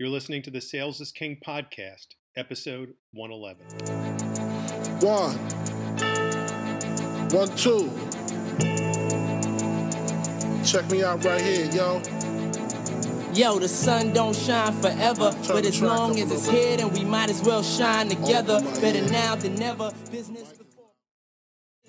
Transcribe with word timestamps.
You're 0.00 0.08
listening 0.08 0.40
to 0.44 0.50
the 0.50 0.62
Sales 0.62 0.98
is 1.02 1.12
King 1.12 1.36
podcast, 1.46 2.14
episode 2.34 2.94
111. 3.12 3.66
One. 5.02 5.36
One, 7.28 7.48
two. 7.54 7.90
Check 10.64 10.90
me 10.90 11.02
out 11.02 11.22
right 11.22 11.42
here, 11.42 11.66
yo. 11.70 12.00
Yo, 13.34 13.58
the 13.58 13.68
sun 13.68 14.14
don't 14.14 14.34
shine 14.34 14.72
forever, 14.80 15.36
but 15.46 15.66
as 15.66 15.82
long 15.82 16.18
as 16.18 16.32
it's 16.32 16.48
here, 16.48 16.78
then 16.78 16.90
we 16.94 17.04
might 17.04 17.28
as 17.28 17.42
well 17.42 17.62
shine 17.62 18.08
together. 18.08 18.62
Better 18.80 19.06
now 19.12 19.34
than 19.34 19.54
never. 19.56 19.92
Business 20.10 20.44
before. 20.44 20.59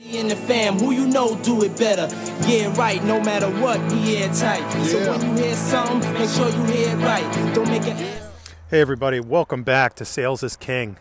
In 0.04 0.30
the 0.30 0.36
fam, 0.36 0.80
who 0.80 0.92
you 0.92 1.06
know 1.06 1.36
do 1.44 1.64
it 1.64 1.78
better. 1.78 2.08
Yeah, 2.48 2.76
right, 2.76 3.04
no 3.04 3.22
matter 3.22 3.48
what, 3.62 3.80
we 3.92 4.18
airtight. 4.18 4.72
So 4.88 5.12
when 5.12 5.22
you 5.22 5.44
hear 5.44 5.56
something, 5.56 6.14
make 6.14 6.28
sure 6.28 6.50
you 6.50 6.64
hear 6.64 6.98
it 6.98 7.04
right. 7.04 7.54
Don't 7.54 7.70
make 7.70 7.84
an 7.84 7.98
ass. 7.98 8.56
Hey, 8.72 8.82
everybody, 8.82 9.20
welcome 9.20 9.62
back 9.62 9.96
to 9.98 10.06
Sales 10.06 10.42
is 10.42 10.56
King. 10.56 10.98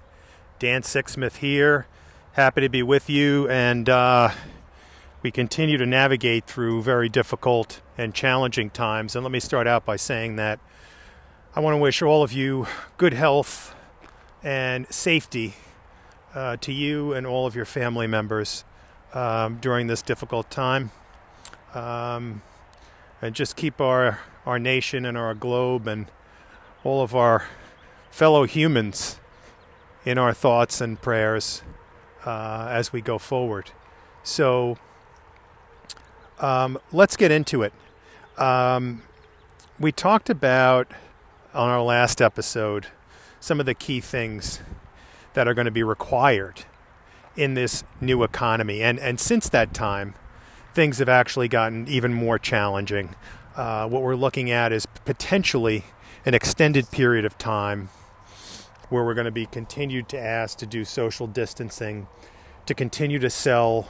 Dan 0.58 0.82
Sixsmith 0.82 1.36
here. 1.36 1.86
Happy 2.32 2.60
to 2.60 2.68
be 2.68 2.82
with 2.82 3.08
you, 3.08 3.48
and 3.48 3.88
uh, 3.88 4.32
we 5.22 5.30
continue 5.30 5.78
to 5.78 5.86
navigate 5.86 6.44
through 6.44 6.82
very 6.82 7.08
difficult 7.08 7.80
and 7.96 8.14
challenging 8.14 8.68
times. 8.68 9.16
And 9.16 9.24
let 9.24 9.32
me 9.32 9.40
start 9.40 9.66
out 9.66 9.86
by 9.86 9.96
saying 9.96 10.36
that 10.36 10.60
I 11.56 11.60
want 11.60 11.72
to 11.72 11.78
wish 11.78 12.02
all 12.02 12.22
of 12.22 12.32
you 12.32 12.66
good 12.98 13.14
health 13.14 13.74
and 14.42 14.86
safety 14.92 15.54
uh, 16.34 16.58
to 16.58 16.70
you 16.70 17.14
and 17.14 17.26
all 17.26 17.46
of 17.46 17.56
your 17.56 17.64
family 17.64 18.06
members 18.06 18.64
um, 19.14 19.58
during 19.60 19.86
this 19.86 20.02
difficult 20.02 20.50
time. 20.50 20.90
Um, 21.74 22.42
and 23.22 23.34
just 23.34 23.56
keep 23.56 23.80
our, 23.80 24.20
our 24.46 24.58
nation 24.58 25.04
and 25.04 25.16
our 25.16 25.34
globe 25.34 25.86
and 25.86 26.06
all 26.84 27.02
of 27.02 27.14
our 27.14 27.46
fellow 28.10 28.44
humans 28.44 29.18
in 30.04 30.18
our 30.18 30.32
thoughts 30.32 30.80
and 30.80 31.00
prayers 31.00 31.62
uh, 32.24 32.68
as 32.70 32.92
we 32.92 33.00
go 33.00 33.18
forward. 33.18 33.70
So 34.22 34.78
um, 36.38 36.78
let's 36.92 37.16
get 37.16 37.30
into 37.30 37.62
it. 37.62 37.72
Um, 38.38 39.02
we 39.78 39.92
talked 39.92 40.30
about 40.30 40.90
on 41.52 41.68
our 41.68 41.82
last 41.82 42.20
episode 42.22 42.86
some 43.40 43.60
of 43.60 43.66
the 43.66 43.74
key 43.74 44.00
things 44.00 44.60
that 45.34 45.46
are 45.46 45.54
going 45.54 45.66
to 45.66 45.70
be 45.70 45.82
required 45.82 46.64
in 47.36 47.54
this 47.54 47.84
new 48.00 48.22
economy. 48.22 48.82
And, 48.82 48.98
and 48.98 49.18
since 49.18 49.48
that 49.50 49.72
time, 49.72 50.14
things 50.74 50.98
have 50.98 51.08
actually 51.08 51.48
gotten 51.48 51.88
even 51.88 52.12
more 52.12 52.38
challenging. 52.38 53.14
Uh, 53.56 53.88
what 53.88 54.02
we're 54.02 54.16
looking 54.16 54.50
at 54.50 54.72
is 54.72 54.86
potentially 55.04 55.84
an 56.24 56.34
extended 56.34 56.90
period 56.90 57.24
of 57.24 57.36
time 57.38 57.88
where 58.88 59.04
we're 59.04 59.14
going 59.14 59.24
to 59.24 59.30
be 59.30 59.46
continued 59.46 60.08
to 60.08 60.18
ask 60.18 60.58
to 60.58 60.66
do 60.66 60.84
social 60.84 61.26
distancing, 61.26 62.06
to 62.66 62.74
continue 62.74 63.18
to 63.18 63.30
sell 63.30 63.88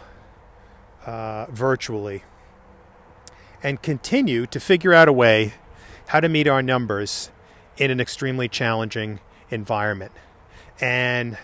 uh, 1.07 1.47
virtually, 1.51 2.23
and 3.63 3.83
continue 3.83 4.47
to 4.47 4.61
figure 4.61 4.93
out 4.93 5.09
a 5.09 5.13
way 5.13 5.55
how 6.09 6.21
to 6.21 6.29
meet 6.29 6.47
our 6.47 6.63
numbers 6.63 7.31
in 7.77 7.91
an 7.91 8.01
extremely 8.01 8.49
challenging 8.49 9.21
environment. 9.51 10.13
And 10.81 11.39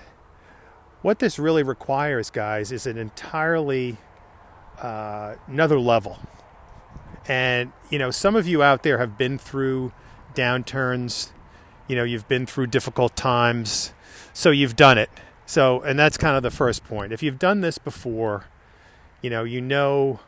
what 1.07 1.21
this 1.21 1.39
really 1.39 1.63
requires, 1.63 2.31
guys, 2.31 2.73
is 2.73 2.85
an 2.85 2.99
entirely 2.99 3.97
uh, 4.83 5.37
another 5.47 5.79
level. 5.79 6.19
And, 7.29 7.71
you 7.91 7.99
know, 8.01 8.11
some 8.11 8.35
of 8.35 8.49
you 8.49 8.61
out 8.61 8.83
there 8.83 8.99
have 8.99 9.17
been 9.17 9.39
through 9.39 9.93
downturns, 10.35 11.31
you 11.87 11.95
know, 11.95 12.03
you've 12.03 12.27
been 12.27 12.45
through 12.45 12.67
difficult 12.67 13.15
times, 13.15 13.93
so 14.33 14.51
you've 14.51 14.75
done 14.75 14.99
it. 14.99 15.09
So, 15.47 15.81
and 15.83 15.97
that's 15.97 16.17
kind 16.17 16.37
of 16.37 16.43
the 16.43 16.51
first 16.51 16.83
point. 16.83 17.13
If 17.13 17.23
you've 17.23 17.39
done 17.39 17.61
this 17.61 17.79
before, 17.79 18.47
you 19.23 19.31
know, 19.31 19.45
you 19.45 19.61
know 19.61 20.19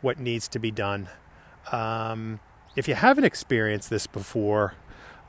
what 0.00 0.18
needs 0.18 0.48
to 0.48 0.58
be 0.58 0.72
done. 0.72 1.10
Um, 1.70 2.40
if 2.74 2.88
you 2.88 2.96
haven't 2.96 3.22
experienced 3.22 3.88
this 3.88 4.08
before, 4.08 4.74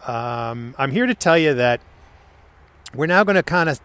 um, 0.07 0.73
I'm 0.79 0.89
here 0.89 1.05
to 1.05 1.13
tell 1.13 1.37
you 1.37 1.53
that 1.53 1.79
we're 2.95 3.05
now 3.05 3.23
going 3.23 3.35
to 3.35 3.43
kind 3.43 3.69
of 3.69 3.79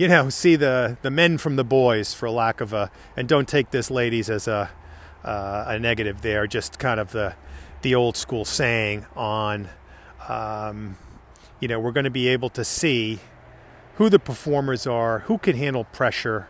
you 0.00 0.08
know, 0.08 0.30
see 0.30 0.56
the, 0.56 0.96
the 1.02 1.10
men 1.10 1.36
from 1.36 1.56
the 1.56 1.62
boys, 1.62 2.14
for 2.14 2.30
lack 2.30 2.62
of 2.62 2.72
a, 2.72 2.90
and 3.18 3.28
don't 3.28 3.46
take 3.46 3.70
this, 3.70 3.90
ladies, 3.90 4.30
as 4.30 4.48
a, 4.48 4.70
uh, 5.22 5.64
a 5.66 5.78
negative 5.78 6.22
there, 6.22 6.46
just 6.46 6.78
kind 6.78 6.98
of 6.98 7.12
the, 7.12 7.34
the 7.82 7.94
old 7.94 8.16
school 8.16 8.46
saying 8.46 9.04
on, 9.14 9.68
um, 10.26 10.96
you 11.60 11.68
know, 11.68 11.78
we're 11.78 11.92
going 11.92 12.04
to 12.04 12.10
be 12.10 12.28
able 12.28 12.48
to 12.48 12.64
see 12.64 13.18
who 13.96 14.08
the 14.08 14.18
performers 14.18 14.86
are, 14.86 15.18
who 15.18 15.36
can 15.36 15.54
handle 15.54 15.84
pressure, 15.84 16.48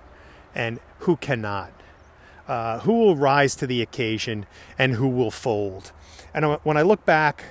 and 0.55 0.79
who 1.01 1.17
cannot. 1.17 1.73
Uh, 2.47 2.79
who 2.81 2.93
will 2.93 3.17
rise 3.17 3.57
to 3.57 3.67
the 3.67 3.83
occasion 3.83 4.47
and 4.79 4.93
who 4.93 5.09
will 5.09 5.33
fold. 5.33 5.91
And 6.33 6.55
when 6.63 6.77
I 6.77 6.83
look 6.83 7.05
back 7.05 7.43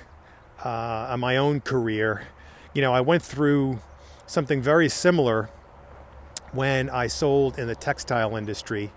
uh, 0.64 1.08
on 1.10 1.20
my 1.20 1.36
own 1.36 1.60
career, 1.60 2.26
you 2.72 2.80
know, 2.80 2.94
I 2.94 3.02
went 3.02 3.22
through 3.22 3.80
something 4.26 4.62
very 4.62 4.88
similar 4.88 5.50
when 6.52 6.90
I 6.90 7.06
sold 7.06 7.58
in 7.58 7.68
the 7.68 7.74
textile 7.74 8.36
industry 8.36 8.92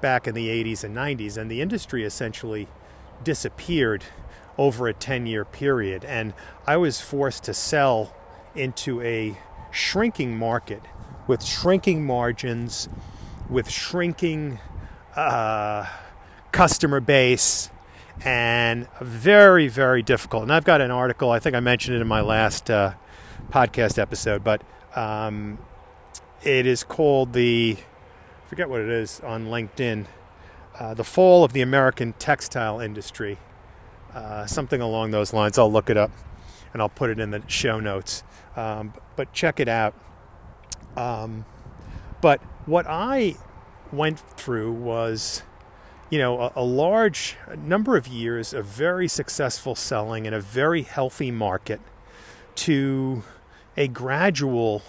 back 0.00 0.26
in 0.26 0.34
the 0.34 0.48
80s 0.48 0.84
and 0.84 0.96
90s, 0.96 1.36
and 1.36 1.50
the 1.50 1.60
industry 1.60 2.04
essentially 2.04 2.68
disappeared 3.22 4.04
over 4.58 4.88
a 4.88 4.92
10 4.92 5.26
year 5.26 5.44
period. 5.44 6.04
And 6.04 6.34
I 6.66 6.76
was 6.76 7.00
forced 7.00 7.44
to 7.44 7.54
sell 7.54 8.14
into 8.54 9.00
a 9.02 9.36
shrinking 9.70 10.36
market 10.36 10.82
with 11.26 11.42
shrinking 11.42 12.04
margins, 12.04 12.88
with 13.48 13.68
shrinking 13.68 14.58
uh, 15.16 15.86
customer 16.52 17.00
base, 17.00 17.70
and 18.24 18.86
very, 19.00 19.68
very 19.68 20.02
difficult. 20.02 20.44
And 20.44 20.52
I've 20.52 20.64
got 20.64 20.80
an 20.80 20.90
article, 20.90 21.30
I 21.30 21.38
think 21.38 21.56
I 21.56 21.60
mentioned 21.60 21.96
it 21.96 22.00
in 22.00 22.06
my 22.06 22.20
last 22.20 22.70
uh, 22.70 22.94
podcast 23.50 23.98
episode, 23.98 24.44
but 24.44 24.62
um, 24.94 25.58
it 26.44 26.66
is 26.66 26.84
called 26.84 27.32
the 27.32 27.76
I 27.78 28.46
forget 28.48 28.68
what 28.68 28.80
it 28.80 28.90
is 28.90 29.20
on 29.20 29.46
LinkedIn, 29.46 30.06
uh, 30.78 30.94
the 30.94 31.04
fall 31.04 31.44
of 31.44 31.54
the 31.54 31.62
American 31.62 32.12
textile 32.14 32.78
industry, 32.78 33.38
uh, 34.12 34.44
something 34.46 34.80
along 34.80 35.10
those 35.12 35.32
lines. 35.32 35.58
I'll 35.58 35.72
look 35.72 35.88
it 35.88 35.96
up 35.96 36.10
and 36.72 36.82
I'll 36.82 36.90
put 36.90 37.08
it 37.08 37.18
in 37.18 37.30
the 37.30 37.42
show 37.46 37.80
notes. 37.80 38.22
Um, 38.54 38.92
but 39.16 39.32
check 39.32 39.60
it 39.60 39.68
out. 39.68 39.94
Um, 40.96 41.46
but 42.20 42.42
what 42.66 42.86
I 42.86 43.36
went 43.90 44.20
through 44.20 44.72
was, 44.72 45.42
you 46.10 46.18
know, 46.18 46.40
a, 46.40 46.52
a 46.56 46.64
large 46.64 47.36
number 47.56 47.96
of 47.96 48.06
years 48.06 48.52
of 48.52 48.66
very 48.66 49.08
successful 49.08 49.74
selling 49.74 50.26
in 50.26 50.34
a 50.34 50.40
very 50.40 50.82
healthy 50.82 51.30
market 51.30 51.80
to 52.56 53.22
a 53.76 53.88
gradual 53.88 54.82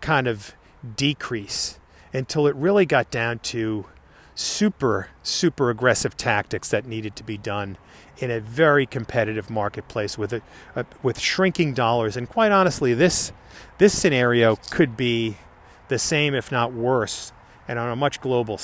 kind 0.00 0.26
of 0.28 0.54
decrease 0.96 1.78
until 2.12 2.46
it 2.46 2.54
really 2.56 2.86
got 2.86 3.10
down 3.10 3.38
to 3.40 3.86
super, 4.34 5.08
super 5.22 5.70
aggressive 5.70 6.16
tactics 6.16 6.68
that 6.70 6.86
needed 6.86 7.16
to 7.16 7.24
be 7.24 7.38
done 7.38 7.78
in 8.18 8.30
a 8.30 8.40
very 8.40 8.86
competitive 8.86 9.50
marketplace 9.50 10.16
with 10.16 10.32
a, 10.32 10.42
a, 10.74 10.84
with 11.02 11.18
shrinking 11.18 11.74
dollars. 11.74 12.16
And 12.16 12.28
quite 12.28 12.52
honestly, 12.52 12.94
this 12.94 13.32
this 13.78 13.98
scenario 13.98 14.56
could 14.70 14.96
be 14.96 15.36
the 15.88 15.98
same, 15.98 16.34
if 16.34 16.50
not 16.52 16.72
worse, 16.72 17.32
and 17.68 17.78
on 17.78 17.90
a 17.90 17.96
much 17.96 18.20
global, 18.20 18.60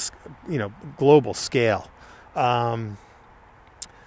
you 0.49 0.59
know, 0.59 0.73
global 0.97 1.35
scale. 1.35 1.91
Um, 2.35 2.99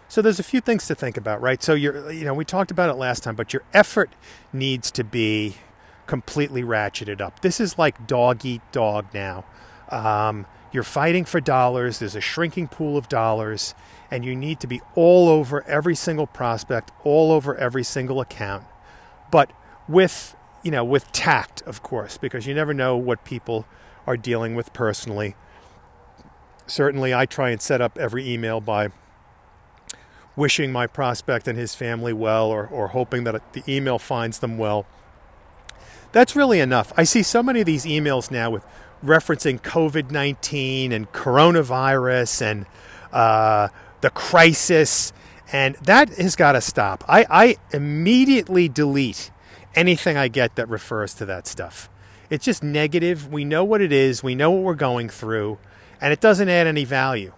so 0.07 0.21
there's 0.21 0.39
a 0.39 0.43
few 0.43 0.61
things 0.61 0.87
to 0.87 0.95
think 0.95 1.17
about, 1.17 1.41
right? 1.41 1.61
So 1.61 1.73
you're, 1.73 2.11
you 2.11 2.25
know, 2.25 2.33
we 2.33 2.45
talked 2.45 2.71
about 2.71 2.89
it 2.89 2.93
last 2.93 3.23
time, 3.23 3.35
but 3.35 3.53
your 3.53 3.63
effort 3.73 4.11
needs 4.53 4.91
to 4.91 5.03
be 5.03 5.57
completely 6.07 6.63
ratcheted 6.63 7.21
up. 7.21 7.41
This 7.41 7.59
is 7.59 7.77
like 7.77 8.07
dog 8.07 8.45
eat 8.45 8.61
dog 8.71 9.05
now. 9.13 9.45
Um, 9.89 10.45
you're 10.71 10.83
fighting 10.83 11.25
for 11.25 11.39
dollars. 11.39 11.99
There's 11.99 12.15
a 12.15 12.21
shrinking 12.21 12.67
pool 12.67 12.97
of 12.97 13.07
dollars, 13.07 13.73
and 14.11 14.25
you 14.25 14.35
need 14.35 14.59
to 14.59 14.67
be 14.67 14.81
all 14.93 15.29
over 15.29 15.63
every 15.63 15.95
single 15.95 16.27
prospect, 16.27 16.91
all 17.03 17.31
over 17.31 17.55
every 17.55 17.83
single 17.83 18.19
account, 18.19 18.65
but 19.31 19.51
with 19.87 20.35
you 20.63 20.71
know 20.71 20.83
with 20.83 21.11
tact, 21.11 21.61
of 21.63 21.81
course, 21.81 22.17
because 22.17 22.45
you 22.45 22.53
never 22.53 22.73
know 22.73 22.97
what 22.97 23.23
people 23.23 23.65
are 24.05 24.17
dealing 24.17 24.55
with 24.55 24.73
personally. 24.73 25.35
Certainly, 26.67 27.13
I 27.13 27.25
try 27.25 27.51
and 27.51 27.61
set 27.61 27.79
up 27.79 27.97
every 27.97 28.27
email 28.29 28.59
by 28.59 28.89
wishing 30.35 30.71
my 30.71 30.87
prospect 30.87 31.47
and 31.47 31.57
his 31.57 31.73
family 31.75 32.11
well, 32.11 32.49
or, 32.49 32.67
or 32.67 32.89
hoping 32.89 33.23
that 33.23 33.53
the 33.53 33.63
email 33.67 33.97
finds 33.97 34.39
them 34.39 34.57
well 34.57 34.85
that's 36.15 36.33
really 36.33 36.61
enough. 36.61 36.93
I 36.95 37.03
see 37.03 37.23
so 37.23 37.43
many 37.43 37.59
of 37.59 37.65
these 37.65 37.83
emails 37.83 38.31
now 38.31 38.49
with 38.49 38.65
referencing 39.03 39.61
COVID 39.61 40.11
19 40.11 40.93
and 40.93 41.11
coronavirus 41.11 42.41
and 42.41 42.65
uh, 43.11 43.67
the 43.99 44.09
crisis 44.11 45.11
And 45.51 45.75
that 45.83 46.07
has 46.09 46.37
got 46.37 46.53
to 46.53 46.61
stop. 46.61 47.03
I, 47.09 47.25
I 47.29 47.55
immediately 47.73 48.69
delete 48.69 49.29
anything 49.75 50.15
I 50.15 50.29
get 50.29 50.55
that 50.55 50.69
refers 50.69 51.13
to 51.15 51.25
that 51.25 51.47
stuff. 51.47 51.89
It's 52.29 52.45
just 52.45 52.63
negative. 52.63 53.27
We 53.29 53.43
know 53.43 53.65
what 53.65 53.81
it 53.81 53.91
is, 53.91 54.23
we 54.23 54.35
know 54.35 54.51
what 54.51 54.63
we're 54.63 54.73
going 54.73 55.09
through, 55.09 55.57
and 55.99 56.13
it 56.13 56.21
doesn't 56.21 56.47
add 56.47 56.65
any 56.65 56.85
value. 56.85 57.33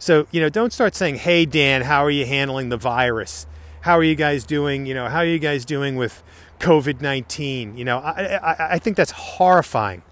So, 0.00 0.26
you 0.32 0.40
know, 0.40 0.48
don't 0.48 0.72
start 0.72 0.96
saying, 0.96 1.14
hey, 1.16 1.46
Dan, 1.46 1.82
how 1.82 2.04
are 2.04 2.10
you 2.10 2.26
handling 2.26 2.70
the 2.70 2.76
virus? 2.76 3.46
How 3.82 3.96
are 3.96 4.02
you 4.02 4.16
guys 4.16 4.44
doing? 4.44 4.84
You 4.84 4.94
know, 4.94 5.08
how 5.08 5.18
are 5.18 5.26
you 5.26 5.38
guys 5.38 5.64
doing 5.64 5.94
with 5.94 6.24
COVID 6.60 7.00
19? 7.00 7.76
You 7.76 7.84
know, 7.84 7.98
I, 7.98 8.36
I, 8.36 8.74
I, 8.74 8.78
think 8.78 8.96
that's 8.96 9.10
horrifying 9.10 10.02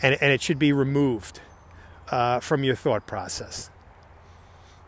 and, 0.00 0.16
and 0.20 0.32
it 0.32 0.40
should 0.40 0.58
be 0.58 0.72
removed 0.72 1.40
uh, 2.10 2.40
from 2.40 2.64
your 2.64 2.76
thought 2.76 3.06
process. 3.06 3.70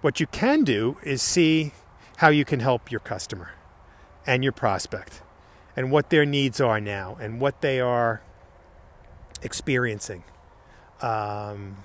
What 0.00 0.20
you 0.20 0.26
can 0.26 0.64
do 0.64 0.96
is 1.02 1.20
see 1.20 1.72
how 2.18 2.28
you 2.28 2.44
can 2.44 2.60
help 2.60 2.90
your 2.90 3.00
customer 3.00 3.52
and 4.26 4.42
your 4.42 4.52
prospect 4.52 5.22
and 5.76 5.90
what 5.90 6.10
their 6.10 6.24
needs 6.24 6.60
are 6.60 6.80
now 6.80 7.16
and 7.20 7.40
what 7.40 7.60
they 7.60 7.80
are 7.80 8.22
experiencing. 9.42 10.24
Um, 11.00 11.78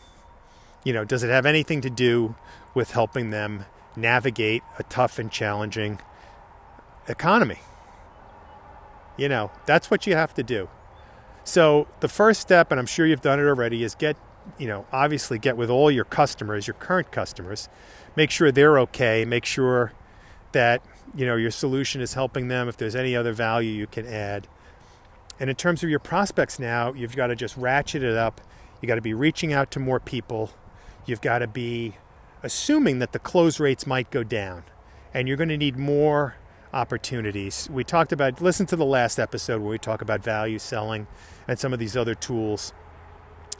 you 0.84 0.94
know, 0.94 1.06
does 1.06 1.24
it 1.24 1.30
have 1.30 1.46
anything 1.46 1.82
to 1.82 1.90
do 1.90 2.36
with 2.74 2.92
helping 2.92 3.30
them 3.30 3.66
navigate 3.96 4.64
a 4.78 4.84
tough 4.84 5.20
and 5.20 5.32
challenging 5.32 6.00
economy? 7.08 7.60
You 9.18 9.30
know, 9.30 9.52
that's 9.66 9.92
what 9.92 10.08
you 10.08 10.16
have 10.16 10.34
to 10.36 10.44
do. 10.44 10.70
So 11.44 11.88
the 12.00 12.08
first 12.08 12.42
step, 12.42 12.72
and 12.72 12.80
I'm 12.80 12.86
sure 12.86 13.06
you've 13.06 13.22
done 13.22 13.40
it 13.40 13.44
already, 13.44 13.84
is 13.84 13.96
get, 13.96 14.16
you 14.58 14.68
know, 14.68 14.86
obviously 14.92 15.38
get 15.38 15.58
with 15.58 15.70
all 15.70 15.92
your 15.92 16.06
customers, 16.06 16.68
your 16.68 16.76
current 16.76 17.12
customers, 17.12 17.70
make 18.16 18.32
sure 18.32 18.52
they're 18.52 18.80
okay, 18.80 19.26
make 19.26 19.46
sure 19.46 19.94
that, 20.54 20.84
you 21.16 21.26
know, 21.26 21.36
your 21.36 21.52
solution 21.52 22.02
is 22.02 22.14
helping 22.14 22.48
them, 22.48 22.70
if 22.70 22.78
there's 22.78 22.96
any 22.96 23.16
other 23.16 23.34
value 23.34 23.72
you 23.72 23.88
can 23.88 24.08
add. 24.08 24.48
And 25.40 25.50
in 25.50 25.56
terms 25.56 25.84
of 25.84 25.90
your 25.90 26.00
prospects 26.00 26.60
now, 26.60 26.94
you've 26.94 27.16
got 27.16 27.28
to 27.28 27.36
just 27.36 27.58
ratchet 27.58 28.04
it 28.04 28.16
up. 28.16 28.40
You 28.82 28.88
got 28.88 28.96
to 28.96 29.02
be 29.02 29.14
reaching 29.14 29.52
out 29.52 29.72
to 29.72 29.80
more 29.80 30.00
people. 30.00 30.52
You've 31.06 31.22
got 31.22 31.40
to 31.40 31.48
be 31.48 31.96
assuming 32.44 33.00
that 33.00 33.12
the 33.12 33.20
close 33.20 33.60
rates 33.60 33.86
might 33.86 34.12
go 34.12 34.24
down. 34.24 34.64
And 35.14 35.28
you're 35.28 35.38
going 35.38 35.50
to 35.50 35.58
need 35.58 35.78
more 35.78 36.36
opportunities. 36.74 37.70
We 37.72 37.84
talked 37.84 38.12
about, 38.12 38.42
listen 38.42 38.66
to 38.68 38.76
the 38.76 38.86
last 38.86 39.20
episode 39.20 39.62
where 39.62 39.72
we 39.72 39.78
talk 39.78 40.02
about 40.02 40.24
value 40.24 40.60
selling 40.60 41.08
and 41.48 41.60
some 41.60 41.72
of 41.72 41.80
these 41.80 41.96
other 41.96 42.16
tools 42.16 42.74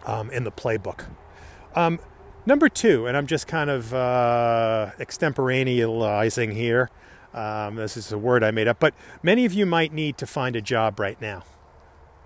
um, 0.06 0.30
in 0.32 0.44
the 0.44 0.52
playbook. 0.52 1.06
Um, 1.76 2.00
number 2.46 2.70
two, 2.70 3.08
and 3.08 3.16
I'm 3.16 3.28
just 3.28 3.48
kind 3.48 3.70
of 3.70 3.94
uh, 3.94 4.92
extemporaneizing 5.00 6.54
here. 6.54 6.90
Um, 7.34 7.76
this 7.76 7.98
is 7.98 8.12
a 8.12 8.18
word 8.18 8.44
I 8.44 8.52
made 8.52 8.68
up, 8.68 8.80
but 8.80 8.94
many 9.24 9.46
of 9.46 9.54
you 9.54 9.66
might 9.66 9.92
need 9.92 10.18
to 10.20 10.28
find 10.28 10.56
a 10.56 10.62
job 10.62 11.00
right 11.00 11.20
now. 11.20 11.44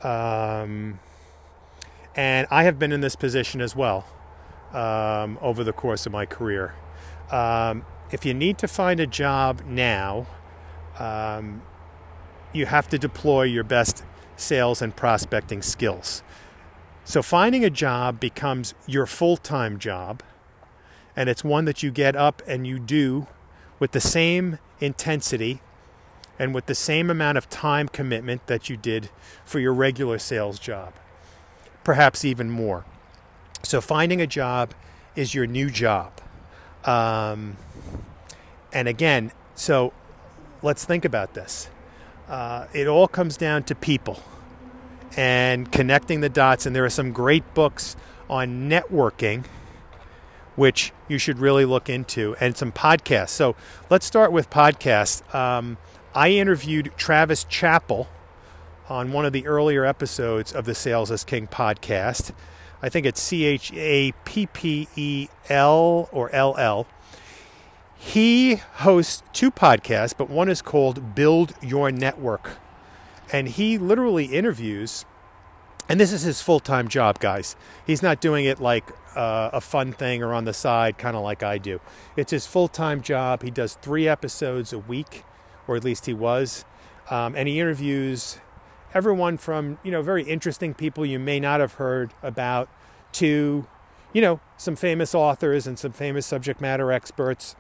Um, 0.03 0.99
and 2.15 2.47
I 2.49 2.63
have 2.63 2.77
been 2.77 2.91
in 2.91 3.01
this 3.01 3.15
position 3.15 3.61
as 3.61 3.75
well 3.75 4.05
um, 4.73 5.37
over 5.41 5.63
the 5.63 5.73
course 5.73 6.05
of 6.05 6.11
my 6.11 6.25
career. 6.25 6.75
Um, 7.31 7.85
if 8.11 8.25
you 8.25 8.33
need 8.33 8.57
to 8.59 8.67
find 8.67 8.99
a 8.99 9.07
job 9.07 9.63
now, 9.65 10.27
um, 10.99 11.61
you 12.53 12.65
have 12.65 12.87
to 12.89 12.97
deploy 12.97 13.43
your 13.43 13.63
best 13.63 14.03
sales 14.35 14.81
and 14.81 14.95
prospecting 14.95 15.61
skills. 15.61 16.23
So 17.03 17.21
finding 17.21 17.63
a 17.63 17.69
job 17.69 18.19
becomes 18.19 18.73
your 18.85 19.05
full 19.05 19.37
time 19.37 19.79
job, 19.79 20.21
and 21.15 21.29
it's 21.29 21.43
one 21.43 21.65
that 21.65 21.81
you 21.81 21.91
get 21.91 22.15
up 22.15 22.41
and 22.47 22.67
you 22.67 22.79
do 22.79 23.27
with 23.79 23.91
the 23.91 24.01
same 24.01 24.59
intensity 24.79 25.61
and 26.39 26.53
with 26.53 26.67
the 26.67 26.75
same 26.75 27.09
amount 27.09 27.37
of 27.37 27.49
time 27.49 27.87
commitment 27.87 28.45
that 28.47 28.69
you 28.69 28.77
did 28.77 29.09
for 29.43 29.59
your 29.59 29.73
regular 29.73 30.19
sales 30.19 30.59
job, 30.59 30.93
perhaps 31.83 32.23
even 32.23 32.49
more. 32.49 32.85
So 33.63 33.81
finding 33.81 34.21
a 34.21 34.27
job 34.27 34.73
is 35.15 35.33
your 35.33 35.47
new 35.47 35.69
job. 35.69 36.11
Um, 36.85 37.57
and 38.71 38.87
again, 38.87 39.31
so 39.55 39.93
let's 40.61 40.85
think 40.85 41.05
about 41.05 41.33
this. 41.33 41.69
Uh, 42.27 42.67
it 42.73 42.87
all 42.87 43.07
comes 43.07 43.37
down 43.37 43.63
to 43.63 43.75
people 43.75 44.21
and 45.15 45.71
connecting 45.71 46.21
the 46.21 46.29
dots. 46.29 46.65
And 46.65 46.75
there 46.75 46.85
are 46.85 46.89
some 46.89 47.11
great 47.11 47.53
books 47.53 47.95
on 48.29 48.69
networking, 48.69 49.45
which 50.55 50.91
you 51.07 51.17
should 51.17 51.39
really 51.39 51.65
look 51.65 51.89
into, 51.89 52.35
and 52.39 52.57
some 52.57 52.71
podcasts. 52.71 53.29
So 53.29 53.55
let's 53.89 54.05
start 54.05 54.31
with 54.31 54.49
podcasts. 54.49 55.33
Um, 55.33 55.77
I 56.13 56.31
interviewed 56.31 56.91
Travis 56.97 57.43
Chappell 57.43 58.07
on 58.89 59.11
one 59.11 59.25
of 59.25 59.33
the 59.33 59.45
earlier 59.45 59.85
episodes 59.85 60.51
of 60.53 60.65
the 60.65 60.75
Sales 60.75 61.11
is 61.11 61.23
King 61.23 61.47
podcast. 61.47 62.31
I 62.81 62.89
think 62.89 63.05
it's 63.05 63.21
C 63.21 63.45
H 63.45 63.71
A 63.73 64.13
P 64.25 64.45
P 64.47 64.87
E 64.95 65.27
L 65.49 66.09
or 66.11 66.29
L 66.33 66.55
L. 66.57 66.87
He 67.97 68.55
hosts 68.55 69.23
two 69.33 69.51
podcasts, 69.51 70.13
but 70.15 70.29
one 70.29 70.49
is 70.49 70.61
called 70.61 71.15
Build 71.15 71.53
Your 71.61 71.91
Network. 71.91 72.57
And 73.33 73.49
he 73.49 73.77
literally 73.77 74.25
interviews, 74.25 75.03
and 75.89 75.99
this 75.99 76.13
is 76.13 76.21
his 76.21 76.41
full 76.41 76.59
time 76.59 76.87
job, 76.87 77.19
guys. 77.19 77.55
He's 77.85 78.03
not 78.03 78.21
doing 78.21 78.45
it 78.45 78.61
like 78.61 78.91
uh, 79.15 79.49
a 79.51 79.59
fun 79.59 79.91
thing 79.91 80.21
or 80.21 80.33
on 80.33 80.45
the 80.45 80.53
side, 80.53 80.97
kind 80.97 81.17
of 81.17 81.23
like 81.23 81.43
I 81.43 81.57
do. 81.57 81.81
It's 82.15 82.31
his 82.31 82.45
full 82.45 82.67
time 82.67 83.01
job. 83.01 83.41
He 83.41 83.51
does 83.51 83.73
three 83.81 84.07
episodes 84.07 84.71
a 84.71 84.79
week, 84.79 85.23
or 85.67 85.75
at 85.75 85.83
least 85.83 86.05
he 86.05 86.13
was. 86.13 86.65
Um, 87.09 87.35
and 87.35 87.47
he 87.47 87.59
interviews 87.59 88.37
everyone 88.93 89.37
from, 89.37 89.79
you 89.83 89.91
know, 89.91 90.01
very 90.01 90.23
interesting 90.23 90.73
people 90.73 91.05
you 91.05 91.19
may 91.19 91.39
not 91.39 91.59
have 91.59 91.73
heard 91.73 92.13
about 92.21 92.69
to, 93.13 93.67
you 94.13 94.21
know, 94.21 94.39
some 94.55 94.75
famous 94.75 95.15
authors 95.15 95.65
and 95.65 95.79
some 95.79 95.91
famous 95.91 96.25
subject 96.25 96.61
matter 96.61 96.91
experts 96.91 97.55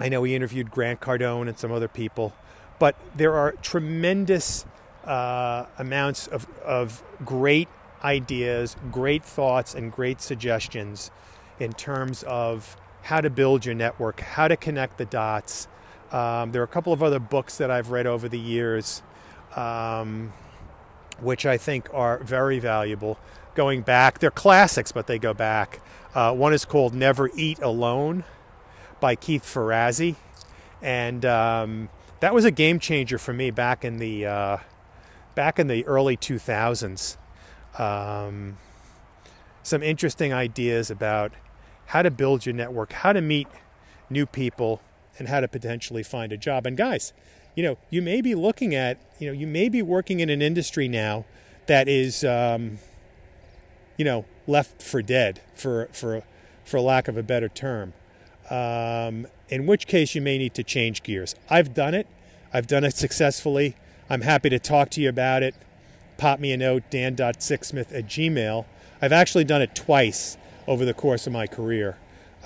I 0.00 0.08
know 0.08 0.22
he 0.22 0.34
interviewed 0.34 0.70
Grant 0.70 1.00
Cardone 1.00 1.46
and 1.46 1.58
some 1.58 1.70
other 1.70 1.86
people, 1.86 2.32
but 2.78 2.96
there 3.14 3.34
are 3.34 3.52
tremendous 3.52 4.64
uh, 5.04 5.66
amounts 5.78 6.26
of, 6.26 6.48
of 6.64 7.02
great 7.22 7.68
ideas, 8.02 8.76
great 8.90 9.22
thoughts, 9.22 9.74
and 9.74 9.92
great 9.92 10.22
suggestions 10.22 11.10
in 11.58 11.74
terms 11.74 12.22
of 12.22 12.78
how 13.02 13.20
to 13.20 13.28
build 13.28 13.66
your 13.66 13.74
network, 13.74 14.20
how 14.20 14.48
to 14.48 14.56
connect 14.56 14.96
the 14.96 15.04
dots. 15.04 15.68
Um, 16.10 16.52
there 16.52 16.62
are 16.62 16.64
a 16.64 16.68
couple 16.68 16.94
of 16.94 17.02
other 17.02 17.18
books 17.18 17.58
that 17.58 17.70
I've 17.70 17.90
read 17.90 18.06
over 18.06 18.26
the 18.26 18.38
years, 18.38 19.02
um, 19.54 20.32
which 21.20 21.44
I 21.44 21.58
think 21.58 21.92
are 21.92 22.18
very 22.24 22.58
valuable. 22.58 23.18
Going 23.54 23.82
back, 23.82 24.18
they're 24.18 24.30
classics, 24.30 24.92
but 24.92 25.06
they 25.06 25.18
go 25.18 25.34
back. 25.34 25.80
Uh, 26.14 26.32
one 26.32 26.54
is 26.54 26.64
called 26.64 26.94
Never 26.94 27.30
Eat 27.36 27.58
Alone 27.60 28.24
by 29.00 29.16
Keith 29.16 29.42
Ferrazzi, 29.42 30.16
and 30.82 31.24
um, 31.24 31.88
that 32.20 32.34
was 32.34 32.44
a 32.44 32.50
game 32.50 32.78
changer 32.78 33.18
for 33.18 33.32
me 33.32 33.50
back 33.50 33.84
in 33.84 33.98
the 33.98 34.26
uh, 34.26 34.56
back 35.34 35.58
in 35.58 35.66
the 35.66 35.86
early 35.86 36.16
2000s. 36.16 37.16
Um, 37.78 38.58
some 39.62 39.82
interesting 39.82 40.32
ideas 40.32 40.90
about 40.90 41.32
how 41.86 42.02
to 42.02 42.10
build 42.10 42.46
your 42.46 42.54
network, 42.54 42.92
how 42.92 43.12
to 43.12 43.20
meet 43.20 43.48
new 44.08 44.26
people, 44.26 44.80
and 45.18 45.28
how 45.28 45.40
to 45.40 45.48
potentially 45.48 46.02
find 46.02 46.32
a 46.32 46.36
job. 46.36 46.66
And 46.66 46.76
guys, 46.76 47.12
you 47.54 47.62
know, 47.62 47.78
you 47.90 48.02
may 48.02 48.20
be 48.20 48.34
looking 48.34 48.74
at, 48.74 48.98
you 49.18 49.26
know, 49.26 49.32
you 49.32 49.46
may 49.46 49.68
be 49.68 49.82
working 49.82 50.20
in 50.20 50.30
an 50.30 50.42
industry 50.42 50.88
now 50.88 51.24
that 51.66 51.88
is, 51.88 52.24
um, 52.24 52.78
you 53.96 54.04
know, 54.04 54.24
left 54.46 54.82
for 54.82 55.02
dead, 55.02 55.40
for 55.54 55.88
for 55.92 56.22
for 56.64 56.80
lack 56.80 57.08
of 57.08 57.16
a 57.16 57.22
better 57.22 57.48
term 57.48 57.92
um, 58.50 59.26
in 59.48 59.66
which 59.66 59.86
case 59.86 60.14
you 60.14 60.20
may 60.20 60.36
need 60.38 60.54
to 60.54 60.64
change 60.64 61.02
gears. 61.02 61.34
I've 61.48 61.72
done 61.72 61.94
it, 61.94 62.06
I've 62.52 62.66
done 62.66 62.84
it 62.84 62.94
successfully. 62.94 63.76
I'm 64.08 64.22
happy 64.22 64.50
to 64.50 64.58
talk 64.58 64.90
to 64.90 65.00
you 65.00 65.08
about 65.08 65.42
it. 65.42 65.54
Pop 66.18 66.40
me 66.40 66.52
a 66.52 66.56
note, 66.56 66.82
dan.sixsmith 66.90 67.96
at 67.96 68.06
gmail. 68.06 68.66
I've 69.00 69.12
actually 69.12 69.44
done 69.44 69.62
it 69.62 69.74
twice 69.74 70.36
over 70.66 70.84
the 70.84 70.92
course 70.92 71.26
of 71.26 71.32
my 71.32 71.46
career. 71.46 71.96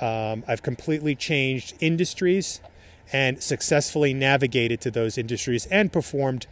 Um, 0.00 0.44
I've 0.46 0.62
completely 0.62 1.14
changed 1.14 1.74
industries 1.80 2.60
and 3.12 3.42
successfully 3.42 4.12
navigated 4.12 4.80
to 4.82 4.90
those 4.90 5.16
industries 5.18 5.66
and 5.66 5.92
performed 5.92 6.46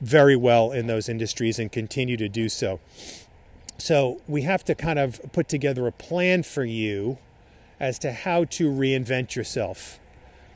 very 0.00 0.36
well 0.36 0.72
in 0.72 0.86
those 0.86 1.08
industries 1.08 1.58
and 1.58 1.72
continue 1.72 2.16
to 2.16 2.28
do 2.28 2.48
so. 2.48 2.80
So 3.78 4.20
we 4.26 4.42
have 4.42 4.64
to 4.64 4.74
kind 4.74 4.98
of 4.98 5.20
put 5.32 5.48
together 5.48 5.86
a 5.86 5.92
plan 5.92 6.42
for 6.42 6.64
you 6.64 7.18
as 7.78 7.98
to 8.00 8.12
how 8.12 8.44
to 8.44 8.70
reinvent 8.70 9.34
yourself 9.34 10.00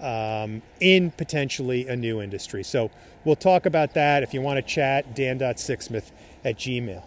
um, 0.00 0.62
in 0.80 1.10
potentially 1.10 1.86
a 1.86 1.96
new 1.96 2.20
industry. 2.20 2.62
So 2.62 2.90
we'll 3.24 3.36
talk 3.36 3.66
about 3.66 3.94
that. 3.94 4.22
If 4.22 4.32
you 4.32 4.40
want 4.40 4.56
to 4.56 4.62
chat, 4.62 5.14
dan.sixsmith 5.14 6.10
at 6.44 6.56
gmail. 6.56 7.02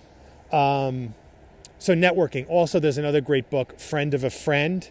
Um, 0.53 1.15
so 1.79 1.93
networking. 1.93 2.47
Also, 2.47 2.79
there's 2.79 2.97
another 2.97 3.21
great 3.21 3.49
book, 3.49 3.79
Friend 3.79 4.13
of 4.13 4.23
a 4.23 4.29
Friend. 4.29 4.89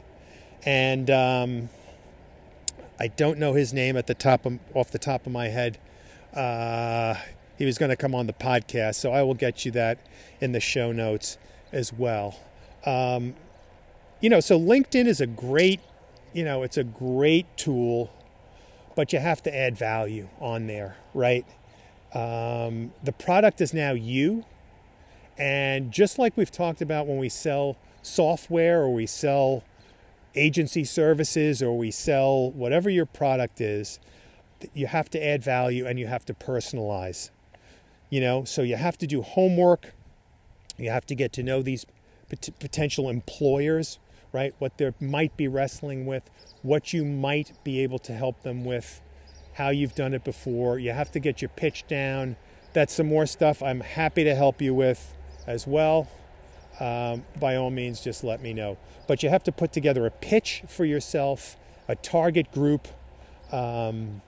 And 0.64 1.10
um, 1.10 1.68
I 2.98 3.08
don't 3.08 3.38
know 3.38 3.52
his 3.52 3.72
name 3.72 3.96
at 3.96 4.06
the 4.06 4.14
top 4.14 4.46
of, 4.46 4.58
off 4.74 4.90
the 4.90 4.98
top 4.98 5.26
of 5.26 5.32
my 5.32 5.48
head. 5.48 5.78
Uh, 6.34 7.14
he 7.58 7.64
was 7.64 7.78
going 7.78 7.90
to 7.90 7.96
come 7.96 8.14
on 8.14 8.26
the 8.26 8.32
podcast, 8.32 8.96
so 8.96 9.12
I 9.12 9.22
will 9.22 9.34
get 9.34 9.64
you 9.64 9.70
that 9.72 9.98
in 10.40 10.52
the 10.52 10.60
show 10.60 10.92
notes 10.92 11.38
as 11.72 11.92
well. 11.92 12.38
Um, 12.84 13.34
you 14.22 14.30
know, 14.30 14.40
so 14.40 14.58
LinkedIn 14.58 15.06
is 15.06 15.20
a 15.20 15.26
great, 15.26 15.80
you 16.32 16.44
know, 16.44 16.62
it's 16.62 16.78
a 16.78 16.84
great 16.84 17.46
tool, 17.58 18.10
but 18.94 19.12
you 19.12 19.18
have 19.18 19.42
to 19.42 19.54
add 19.54 19.76
value 19.76 20.28
on 20.40 20.68
there, 20.68 20.96
right? 21.12 21.44
Um, 22.14 22.92
the 23.02 23.12
product 23.12 23.60
is 23.60 23.74
now 23.74 23.92
you. 23.92 24.44
And 25.36 25.90
just 25.90 26.18
like 26.18 26.36
we've 26.36 26.52
talked 26.52 26.80
about 26.80 27.06
when 27.08 27.18
we 27.18 27.28
sell 27.28 27.76
software 28.00 28.82
or 28.82 28.94
we 28.94 29.06
sell 29.06 29.64
agency 30.36 30.84
services 30.84 31.60
or 31.60 31.76
we 31.76 31.90
sell 31.90 32.50
whatever 32.52 32.88
your 32.88 33.06
product 33.06 33.60
is, 33.60 33.98
you 34.72 34.86
have 34.86 35.10
to 35.10 35.24
add 35.24 35.42
value 35.42 35.84
and 35.84 35.98
you 35.98 36.06
have 36.06 36.24
to 36.26 36.34
personalize. 36.34 37.30
You 38.08 38.20
know, 38.20 38.44
so 38.44 38.62
you 38.62 38.76
have 38.76 38.96
to 38.98 39.06
do 39.06 39.22
homework. 39.22 39.94
You 40.78 40.90
have 40.90 41.06
to 41.06 41.14
get 41.16 41.32
to 41.32 41.42
know 41.42 41.60
these 41.60 41.86
pot- 42.28 42.50
potential 42.60 43.08
employers, 43.08 43.98
right? 44.32 44.54
What 44.58 44.78
they 44.78 44.92
might 45.00 45.36
be 45.36 45.48
wrestling 45.48 46.06
with, 46.06 46.30
what 46.62 46.92
you 46.92 47.04
might 47.04 47.52
be 47.64 47.80
able 47.80 47.98
to 48.00 48.12
help 48.12 48.42
them 48.42 48.64
with, 48.64 49.00
how 49.54 49.68
you've 49.70 49.94
done 49.94 50.14
it 50.14 50.24
before. 50.24 50.78
You 50.78 50.92
have 50.92 51.10
to 51.12 51.20
get 51.20 51.42
your 51.42 51.50
pitch 51.50 51.86
down. 51.86 52.36
That's 52.72 52.94
some 52.94 53.06
more 53.06 53.26
stuff 53.26 53.62
I'm 53.62 53.80
happy 53.80 54.24
to 54.24 54.34
help 54.34 54.62
you 54.62 54.74
with 54.74 55.14
as 55.46 55.66
well. 55.66 56.08
Um, 56.80 57.24
by 57.38 57.56
all 57.56 57.70
means, 57.70 58.00
just 58.00 58.24
let 58.24 58.40
me 58.42 58.54
know. 58.54 58.78
But 59.06 59.22
you 59.22 59.28
have 59.28 59.44
to 59.44 59.52
put 59.52 59.72
together 59.72 60.06
a 60.06 60.10
pitch 60.10 60.62
for 60.68 60.84
yourself, 60.84 61.56
a 61.86 61.94
target 61.94 62.50
group. 62.50 62.88
Um, 63.50 64.22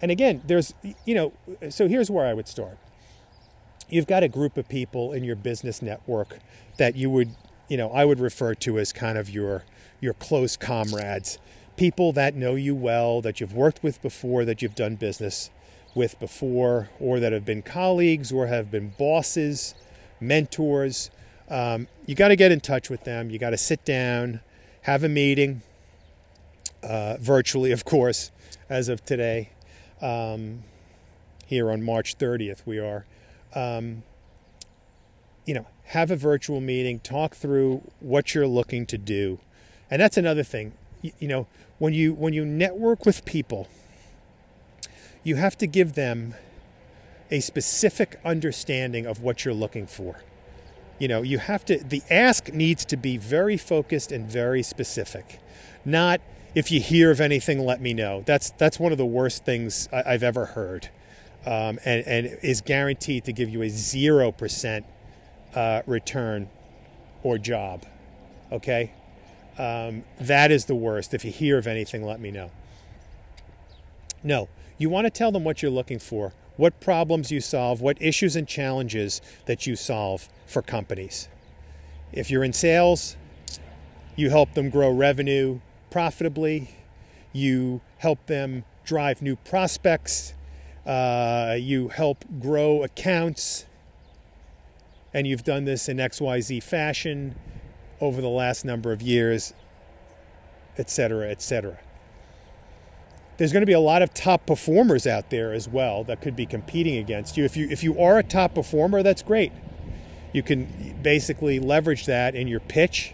and 0.00 0.10
again, 0.10 0.42
there's, 0.46 0.72
you 1.04 1.14
know, 1.14 1.32
so 1.68 1.88
here's 1.88 2.10
where 2.10 2.26
I 2.26 2.34
would 2.34 2.48
start 2.48 2.78
you've 3.90 4.06
got 4.06 4.22
a 4.22 4.28
group 4.28 4.56
of 4.56 4.68
people 4.68 5.12
in 5.12 5.24
your 5.24 5.36
business 5.36 5.80
network 5.82 6.38
that 6.76 6.94
you 6.94 7.10
would, 7.10 7.30
you 7.68 7.76
know, 7.76 7.90
I 7.90 8.04
would 8.04 8.18
refer 8.18 8.54
to 8.54 8.78
as 8.78 8.92
kind 8.92 9.18
of 9.18 9.30
your 9.30 9.64
your 10.00 10.14
close 10.14 10.56
comrades, 10.56 11.38
people 11.76 12.12
that 12.12 12.34
know 12.34 12.54
you 12.54 12.74
well, 12.74 13.20
that 13.20 13.40
you've 13.40 13.52
worked 13.52 13.82
with 13.82 14.00
before, 14.00 14.44
that 14.44 14.62
you've 14.62 14.74
done 14.74 14.96
business 14.96 15.50
with 15.94 16.18
before, 16.20 16.88
or 17.00 17.18
that 17.20 17.32
have 17.32 17.44
been 17.44 17.62
colleagues 17.62 18.30
or 18.30 18.46
have 18.46 18.70
been 18.70 18.94
bosses, 18.98 19.74
mentors. 20.20 21.10
Um, 21.48 21.88
you 22.06 22.14
got 22.14 22.28
to 22.28 22.36
get 22.36 22.52
in 22.52 22.60
touch 22.60 22.90
with 22.90 23.04
them. 23.04 23.30
You 23.30 23.38
got 23.38 23.50
to 23.50 23.56
sit 23.56 23.84
down, 23.84 24.40
have 24.82 25.02
a 25.02 25.08
meeting, 25.08 25.62
uh, 26.82 27.16
virtually, 27.18 27.72
of 27.72 27.84
course, 27.84 28.30
as 28.68 28.88
of 28.88 29.04
today. 29.04 29.50
Um, 30.00 30.62
here 31.46 31.70
on 31.70 31.82
March 31.82 32.18
30th, 32.18 32.66
we 32.66 32.78
are 32.78 33.06
um, 33.54 34.02
you 35.48 35.54
know, 35.54 35.66
have 35.86 36.10
a 36.10 36.16
virtual 36.16 36.60
meeting, 36.60 37.00
talk 37.00 37.34
through 37.34 37.80
what 38.00 38.34
you're 38.34 38.46
looking 38.46 38.84
to 38.84 38.98
do. 38.98 39.40
And 39.90 40.02
that's 40.02 40.18
another 40.18 40.42
thing. 40.42 40.74
You, 41.00 41.12
you 41.18 41.26
know, 41.26 41.46
when 41.78 41.94
you 41.94 42.12
when 42.12 42.34
you 42.34 42.44
network 42.44 43.06
with 43.06 43.24
people, 43.24 43.66
you 45.24 45.36
have 45.36 45.56
to 45.56 45.66
give 45.66 45.94
them 45.94 46.34
a 47.30 47.40
specific 47.40 48.20
understanding 48.26 49.06
of 49.06 49.22
what 49.22 49.46
you're 49.46 49.54
looking 49.54 49.86
for. 49.86 50.20
You 50.98 51.08
know, 51.08 51.22
you 51.22 51.38
have 51.38 51.64
to 51.64 51.78
the 51.78 52.02
ask 52.10 52.52
needs 52.52 52.84
to 52.84 52.98
be 52.98 53.16
very 53.16 53.56
focused 53.56 54.12
and 54.12 54.30
very 54.30 54.62
specific. 54.62 55.40
Not 55.82 56.20
if 56.54 56.70
you 56.70 56.78
hear 56.78 57.10
of 57.10 57.22
anything, 57.22 57.64
let 57.64 57.80
me 57.80 57.94
know. 57.94 58.22
That's 58.26 58.50
that's 58.50 58.78
one 58.78 58.92
of 58.92 58.98
the 58.98 59.06
worst 59.06 59.46
things 59.46 59.88
I, 59.94 60.12
have 60.12 60.22
ever 60.22 60.44
heard 60.44 60.90
um, 61.46 61.78
and, 61.86 62.06
and 62.06 62.38
is 62.42 62.60
guaranteed 62.60 63.24
to 63.24 63.32
give 63.32 63.48
you 63.48 63.62
a 63.62 63.68
0% 63.68 64.84
uh, 65.54 65.82
return 65.86 66.48
or 67.22 67.38
job. 67.38 67.84
Okay? 68.52 68.92
Um, 69.58 70.04
that 70.20 70.50
is 70.50 70.66
the 70.66 70.74
worst. 70.74 71.14
If 71.14 71.24
you 71.24 71.32
hear 71.32 71.58
of 71.58 71.66
anything, 71.66 72.04
let 72.04 72.20
me 72.20 72.30
know. 72.30 72.50
No, 74.22 74.48
you 74.78 74.88
want 74.88 75.06
to 75.06 75.10
tell 75.10 75.32
them 75.32 75.44
what 75.44 75.62
you're 75.62 75.70
looking 75.70 75.98
for, 75.98 76.32
what 76.56 76.80
problems 76.80 77.30
you 77.30 77.40
solve, 77.40 77.80
what 77.80 78.00
issues 78.00 78.36
and 78.36 78.46
challenges 78.46 79.20
that 79.46 79.66
you 79.66 79.76
solve 79.76 80.28
for 80.46 80.62
companies. 80.62 81.28
If 82.12 82.30
you're 82.30 82.44
in 82.44 82.52
sales, 82.52 83.16
you 84.16 84.30
help 84.30 84.54
them 84.54 84.70
grow 84.70 84.90
revenue 84.90 85.60
profitably, 85.90 86.70
you 87.32 87.80
help 87.98 88.26
them 88.26 88.64
drive 88.84 89.22
new 89.22 89.36
prospects, 89.36 90.34
uh, 90.86 91.56
you 91.58 91.88
help 91.88 92.24
grow 92.40 92.82
accounts, 92.82 93.66
and 95.18 95.26
you've 95.26 95.42
done 95.42 95.64
this 95.64 95.88
in 95.88 95.96
XYZ 95.96 96.62
fashion 96.62 97.34
over 98.00 98.20
the 98.20 98.28
last 98.28 98.64
number 98.64 98.92
of 98.92 99.02
years, 99.02 99.52
etc., 100.78 101.28
etc. 101.28 101.80
There's 103.36 103.52
going 103.52 103.62
to 103.62 103.66
be 103.66 103.72
a 103.72 103.80
lot 103.80 104.00
of 104.00 104.14
top 104.14 104.46
performers 104.46 105.08
out 105.08 105.30
there 105.30 105.52
as 105.52 105.68
well 105.68 106.04
that 106.04 106.20
could 106.20 106.36
be 106.36 106.46
competing 106.46 106.96
against 106.98 107.36
you. 107.36 107.44
If 107.44 107.56
you 107.56 107.68
if 107.68 107.82
you 107.82 108.00
are 108.00 108.18
a 108.18 108.22
top 108.22 108.54
performer, 108.54 109.02
that's 109.02 109.22
great. 109.22 109.50
You 110.32 110.44
can 110.44 111.00
basically 111.02 111.58
leverage 111.58 112.06
that 112.06 112.36
in 112.36 112.46
your 112.46 112.60
pitch, 112.60 113.12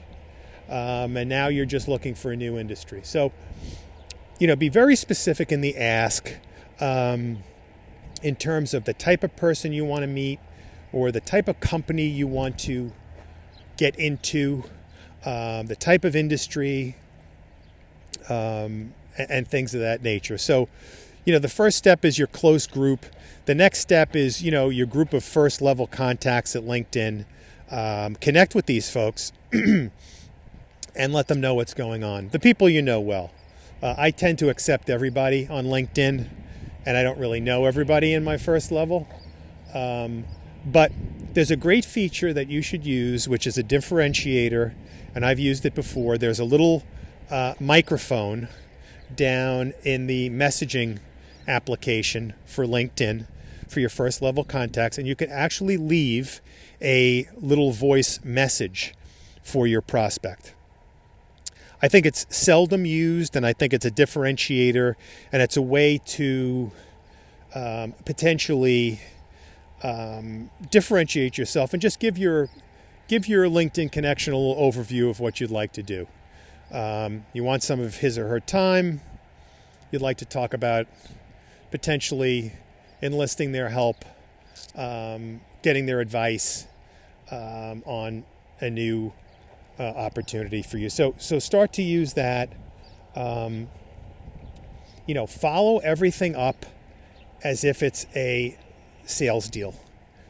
um, 0.69 1.17
and 1.17 1.27
now 1.27 1.49
you're 1.49 1.65
just 1.65 1.89
looking 1.89 2.15
for 2.15 2.33
a 2.33 2.37
new 2.37 2.59
industry. 2.59 3.01
So, 3.03 3.33
you 4.39 4.47
know, 4.47 4.57
be 4.57 4.69
very 4.69 4.95
specific 4.95 5.51
in 5.51 5.63
the 5.63 5.79
ask. 5.79 6.35
Um, 6.81 7.39
in 8.23 8.37
terms 8.37 8.75
of 8.75 8.85
the 8.85 8.95
type 8.95 9.23
of 9.23 9.37
person 9.37 9.73
you 9.73 9.85
want 9.85 10.03
to 10.03 10.07
meet 10.07 10.41
or 10.95 11.11
the 11.11 11.21
type 11.21 11.49
of 11.49 11.59
company 11.59 12.07
you 12.07 12.25
want 12.27 12.57
to 12.57 12.93
get 13.77 13.97
into, 13.97 14.63
um, 15.27 15.67
the 15.67 15.75
type 15.75 16.05
of 16.05 16.15
industry, 16.15 16.95
um, 18.29 18.95
and, 19.19 19.31
and 19.31 19.49
things 19.49 19.75
of 19.75 19.81
that 19.81 20.03
nature. 20.03 20.39
So, 20.39 20.69
you 21.25 21.33
know, 21.33 21.41
the 21.41 21.49
first 21.49 21.77
step 21.77 22.05
is 22.05 22.17
your 22.17 22.29
close 22.29 22.69
group. 22.69 23.07
The 23.47 23.57
next 23.57 23.81
step 23.81 24.15
is, 24.15 24.41
you 24.41 24.53
know, 24.53 24.69
your 24.69 24.87
group 24.87 25.13
of 25.13 25.25
first 25.25 25.61
level 25.61 25.89
contacts 25.89 26.55
at 26.55 26.63
LinkedIn. 26.63 27.25
Um, 27.71 28.15
connect 28.17 28.55
with 28.55 28.67
these 28.67 28.89
folks 28.89 29.33
and 29.53 29.91
let 30.95 31.27
them 31.27 31.41
know 31.41 31.55
what's 31.55 31.75
going 31.75 32.05
on. 32.05 32.29
The 32.29 32.39
people 32.39 32.69
you 32.69 32.83
know 32.83 33.01
well. 33.01 33.33
Uh, 33.83 33.95
I 33.99 34.13
tend 34.13 34.39
to 34.39 34.49
accept 34.49 34.89
everybody 34.89 35.49
on 35.49 35.65
LinkedIn 35.65 36.29
and 36.87 36.97
I 36.97 37.03
don't 37.03 37.19
really 37.19 37.41
know 37.41 37.65
everybody 37.65 38.15
in 38.15 38.23
my 38.23 38.37
first 38.37 38.71
level. 38.71 39.09
Um, 39.75 40.25
but 40.65 40.93
there's 41.35 41.51
a 41.51 41.57
great 41.57 41.85
feature 41.85 42.33
that 42.33 42.49
you 42.49 42.63
should 42.63 42.87
use, 42.87 43.29
which 43.29 43.47
is 43.47 43.59
a 43.59 43.63
differentiator, 43.63 44.75
and 45.15 45.25
I've 45.25 45.39
used 45.39 45.67
it 45.67 45.75
before. 45.75 46.17
There's 46.17 46.39
a 46.39 46.45
little 46.45 46.85
uh, 47.31 47.55
microphone 47.61 48.49
down 49.15 49.75
in 49.83 50.07
the 50.07 50.31
messaging 50.31 51.01
application 51.47 52.35
for 52.47 52.65
LinkedIn 52.65 53.27
for 53.69 53.81
your 53.81 53.89
first 53.89 54.23
level 54.23 54.45
contacts, 54.45 54.99
and 54.99 55.07
you 55.07 55.17
can 55.17 55.31
actually 55.31 55.77
leave 55.77 56.41
a 56.81 57.29
little 57.37 57.73
voice 57.73 58.21
message 58.25 58.95
for 59.43 59.67
your 59.67 59.81
prospect. 59.81 60.55
I 61.83 61.89
think 61.89 62.07
it's 62.07 62.27
seldom 62.35 62.87
used, 62.87 63.37
and 63.37 63.45
I 63.45 63.53
think 63.53 63.73
it's 63.75 63.85
a 63.85 63.91
differentiator, 63.91 64.95
and 65.33 65.43
it's 65.43 65.57
a 65.57 65.63
way 65.63 65.99
to 66.07 66.73
um, 67.55 67.95
potentially 68.05 69.01
um, 69.85 70.51
differentiate 70.71 71.37
yourself 71.37 71.75
and 71.75 71.83
just 71.83 72.01
give 72.01 72.17
your 72.17 72.49
give 73.07 73.29
your 73.29 73.45
LinkedIn 73.45 73.93
connection 73.93 74.33
a 74.33 74.37
little 74.37 74.57
overview 74.57 75.11
of 75.11 75.21
what 75.21 75.41
you'd 75.41 75.51
like 75.51 75.73
to 75.75 75.83
do. 75.83 76.09
Um, 76.73 77.27
you 77.35 77.45
want 77.45 77.63
some 77.63 77.79
of 77.79 77.97
his 77.99 78.17
or 78.19 78.29
her 78.29 78.41
time. 78.41 79.03
You'd 79.91 80.01
like 80.01 80.17
to 80.19 80.25
talk 80.25 80.55
about 80.55 80.87
potentially 81.71 82.55
enlisting 83.03 83.53
their 83.53 83.69
help, 83.69 84.05
um, 84.75 85.43
getting 85.63 85.85
their 85.85 86.01
advice 86.01 86.67
um, 87.31 87.83
on 87.85 88.25
a 88.61 88.71
new 88.71 89.13
uh, 89.79 89.83
opportunity 89.83 90.63
for 90.63 90.79
you. 90.79 90.89
So 90.89 91.15
so 91.19 91.39
start 91.39 91.75
to 91.75 91.83
use 91.83 92.15
that. 92.15 92.51
Um, 93.15 93.69
you 95.07 95.15
know, 95.15 95.27
follow 95.27 95.79
everything 95.81 96.35
up 96.35 96.65
as 97.43 97.63
if 97.63 97.83
it's 97.83 98.07
a 98.17 98.57
sales 99.05 99.49
deal. 99.49 99.75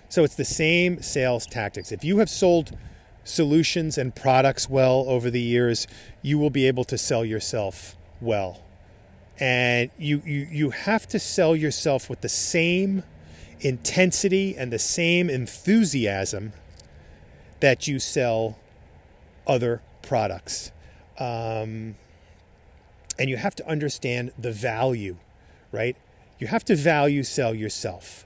So 0.08 0.24
it's 0.24 0.36
the 0.36 0.44
same 0.44 1.02
sales 1.02 1.46
tactics. 1.46 1.90
If 1.90 2.04
you 2.04 2.18
have 2.18 2.30
sold 2.30 2.76
solutions 3.24 3.98
and 3.98 4.14
products 4.14 4.68
well 4.68 5.04
over 5.08 5.30
the 5.30 5.40
years, 5.40 5.86
you 6.22 6.38
will 6.38 6.50
be 6.50 6.66
able 6.66 6.84
to 6.84 6.98
sell 6.98 7.24
yourself 7.24 7.96
well. 8.20 8.62
And 9.40 9.90
you, 9.98 10.22
you, 10.24 10.46
you 10.50 10.70
have 10.70 11.08
to 11.08 11.18
sell 11.18 11.56
yourself 11.56 12.08
with 12.08 12.20
the 12.20 12.28
same 12.28 13.02
intensity 13.60 14.56
and 14.56 14.72
the 14.72 14.78
same 14.78 15.28
enthusiasm 15.28 16.52
that 17.60 17.88
you 17.88 17.98
sell 17.98 18.58
other 19.46 19.82
products. 20.02 20.70
Um, 21.18 21.96
and 23.18 23.30
you 23.30 23.36
have 23.36 23.54
to 23.56 23.68
understand 23.68 24.32
the 24.38 24.52
value, 24.52 25.16
right? 25.72 25.96
You 26.38 26.48
have 26.48 26.64
to 26.66 26.76
value 26.76 27.22
sell 27.22 27.54
yourself. 27.54 28.24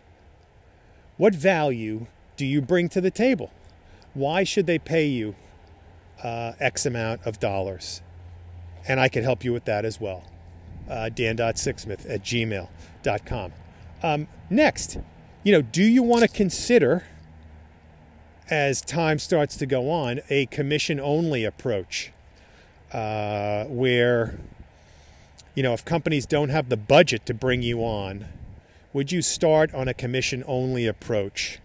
What 1.18 1.34
value 1.34 2.06
do 2.36 2.46
you 2.46 2.62
bring 2.62 2.88
to 2.90 3.00
the 3.00 3.10
table? 3.10 3.50
Why 4.14 4.44
should 4.44 4.66
they 4.66 4.78
pay 4.78 5.06
you 5.06 5.34
uh, 6.22 6.52
X 6.60 6.86
amount 6.86 7.26
of 7.26 7.38
dollars? 7.40 8.00
And 8.86 9.00
I 9.00 9.08
can 9.08 9.24
help 9.24 9.44
you 9.44 9.52
with 9.52 9.64
that 9.66 9.84
as 9.84 10.00
well. 10.00 10.24
Uh, 10.88 11.08
Dan.sixsmith 11.10 12.08
at 12.08 12.22
gmail.com. 12.22 13.52
Um, 14.02 14.28
next, 14.48 14.98
you 15.42 15.52
know, 15.52 15.60
do 15.60 15.82
you 15.82 16.02
want 16.04 16.22
to 16.22 16.28
consider, 16.28 17.04
as 18.48 18.80
time 18.80 19.18
starts 19.18 19.56
to 19.56 19.66
go 19.66 19.90
on, 19.90 20.20
a 20.30 20.46
commission 20.46 21.00
only 21.00 21.44
approach 21.44 22.12
uh, 22.92 23.64
where, 23.64 24.38
you 25.56 25.64
know, 25.64 25.74
if 25.74 25.84
companies 25.84 26.26
don't 26.26 26.50
have 26.50 26.68
the 26.68 26.76
budget 26.76 27.26
to 27.26 27.34
bring 27.34 27.62
you 27.62 27.80
on, 27.80 28.26
would 28.92 29.12
you 29.12 29.22
start 29.22 29.74
on 29.74 29.88
a 29.88 29.94
commission 29.94 30.42
only 30.46 30.86
approach 30.86 31.58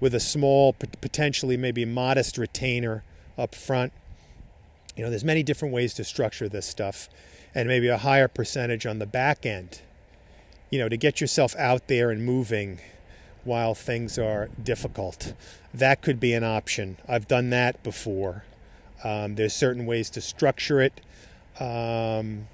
with 0.00 0.14
a 0.14 0.20
small, 0.20 0.72
potentially 0.72 1.56
maybe 1.56 1.84
modest 1.84 2.38
retainer 2.38 3.04
up 3.36 3.54
front? 3.54 3.92
You 4.96 5.04
know, 5.04 5.10
there's 5.10 5.24
many 5.24 5.42
different 5.42 5.72
ways 5.72 5.94
to 5.94 6.04
structure 6.04 6.48
this 6.48 6.66
stuff 6.66 7.08
and 7.54 7.68
maybe 7.68 7.88
a 7.88 7.98
higher 7.98 8.28
percentage 8.28 8.86
on 8.86 8.98
the 8.98 9.06
back 9.06 9.44
end, 9.44 9.82
you 10.70 10.78
know, 10.78 10.88
to 10.88 10.96
get 10.96 11.20
yourself 11.20 11.54
out 11.56 11.88
there 11.88 12.10
and 12.10 12.24
moving 12.24 12.80
while 13.44 13.74
things 13.74 14.18
are 14.18 14.48
difficult. 14.62 15.34
That 15.74 16.00
could 16.00 16.20
be 16.20 16.32
an 16.32 16.44
option. 16.44 16.96
I've 17.08 17.28
done 17.28 17.50
that 17.50 17.82
before. 17.82 18.44
Um, 19.04 19.34
there's 19.34 19.52
certain 19.52 19.84
ways 19.84 20.08
to 20.10 20.20
structure 20.20 20.80
it, 20.80 21.00
um, 21.58 22.46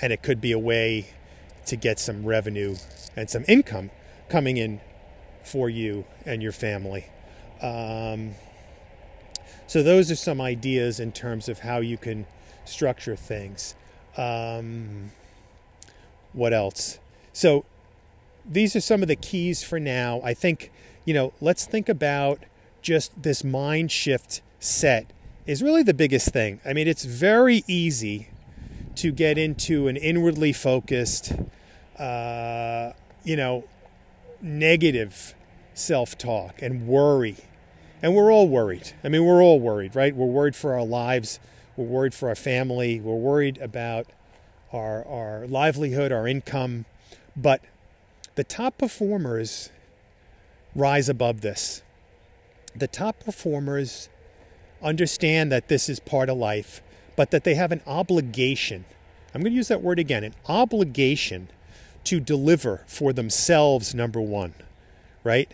and 0.00 0.12
it 0.12 0.22
could 0.22 0.40
be 0.40 0.52
a 0.52 0.58
way 0.58 1.10
to 1.66 1.76
get 1.76 1.98
some 1.98 2.24
revenue 2.24 2.76
and 3.16 3.28
some 3.30 3.44
income 3.48 3.90
coming 4.28 4.56
in 4.56 4.80
for 5.42 5.68
you 5.68 6.04
and 6.24 6.42
your 6.42 6.52
family. 6.52 7.06
Um, 7.62 8.34
so, 9.66 9.82
those 9.82 10.10
are 10.10 10.16
some 10.16 10.40
ideas 10.40 11.00
in 11.00 11.12
terms 11.12 11.48
of 11.48 11.60
how 11.60 11.78
you 11.78 11.96
can 11.96 12.26
structure 12.64 13.16
things. 13.16 13.74
Um, 14.16 15.12
what 16.32 16.52
else? 16.52 16.98
So, 17.32 17.64
these 18.44 18.76
are 18.76 18.80
some 18.80 19.02
of 19.02 19.08
the 19.08 19.16
keys 19.16 19.62
for 19.62 19.80
now. 19.80 20.20
I 20.22 20.34
think, 20.34 20.70
you 21.04 21.14
know, 21.14 21.32
let's 21.40 21.64
think 21.64 21.88
about 21.88 22.40
just 22.82 23.22
this 23.22 23.42
mind 23.42 23.90
shift 23.90 24.42
set 24.60 25.10
is 25.46 25.62
really 25.62 25.82
the 25.82 25.94
biggest 25.94 26.28
thing. 26.28 26.60
I 26.64 26.72
mean, 26.72 26.88
it's 26.88 27.04
very 27.04 27.64
easy 27.66 28.28
to 28.96 29.10
get 29.10 29.38
into 29.38 29.88
an 29.88 29.96
inwardly 29.96 30.52
focused, 30.52 31.32
uh, 31.98 32.92
you 33.24 33.36
know, 33.36 33.64
negative 34.40 35.34
self 35.74 36.16
talk 36.16 36.62
and 36.62 36.86
worry. 36.86 37.36
And 38.02 38.14
we're 38.14 38.32
all 38.32 38.48
worried. 38.48 38.92
I 39.02 39.08
mean, 39.08 39.24
we're 39.24 39.42
all 39.42 39.58
worried, 39.58 39.96
right? 39.96 40.14
We're 40.14 40.26
worried 40.26 40.54
for 40.54 40.74
our 40.74 40.84
lives. 40.84 41.40
We're 41.76 41.86
worried 41.86 42.14
for 42.14 42.28
our 42.28 42.34
family. 42.34 43.00
We're 43.00 43.14
worried 43.14 43.58
about 43.58 44.06
our, 44.72 45.04
our 45.06 45.46
livelihood, 45.46 46.12
our 46.12 46.28
income. 46.28 46.84
But 47.36 47.62
the 48.34 48.44
top 48.44 48.78
performers 48.78 49.70
rise 50.74 51.08
above 51.08 51.40
this. 51.40 51.82
The 52.76 52.88
top 52.88 53.20
performers 53.20 54.08
understand 54.82 55.50
that 55.52 55.68
this 55.68 55.88
is 55.88 56.00
part 56.00 56.28
of 56.28 56.36
life, 56.36 56.82
but 57.16 57.30
that 57.30 57.44
they 57.44 57.54
have 57.54 57.72
an 57.72 57.80
obligation. 57.86 58.84
I'm 59.34 59.40
going 59.40 59.52
to 59.52 59.56
use 59.56 59.68
that 59.68 59.82
word 59.82 59.98
again 59.98 60.24
an 60.24 60.34
obligation 60.46 61.48
to 62.04 62.20
deliver 62.20 62.82
for 62.86 63.12
themselves, 63.12 63.94
number 63.94 64.20
one, 64.20 64.54
right? 65.22 65.52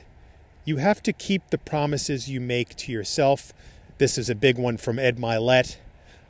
You 0.64 0.76
have 0.76 1.02
to 1.04 1.12
keep 1.12 1.50
the 1.50 1.58
promises 1.58 2.28
you 2.28 2.40
make 2.40 2.76
to 2.76 2.92
yourself. 2.92 3.52
This 3.98 4.18
is 4.18 4.30
a 4.30 4.34
big 4.34 4.58
one 4.58 4.76
from 4.76 4.98
Ed 4.98 5.16
Mylett. 5.16 5.76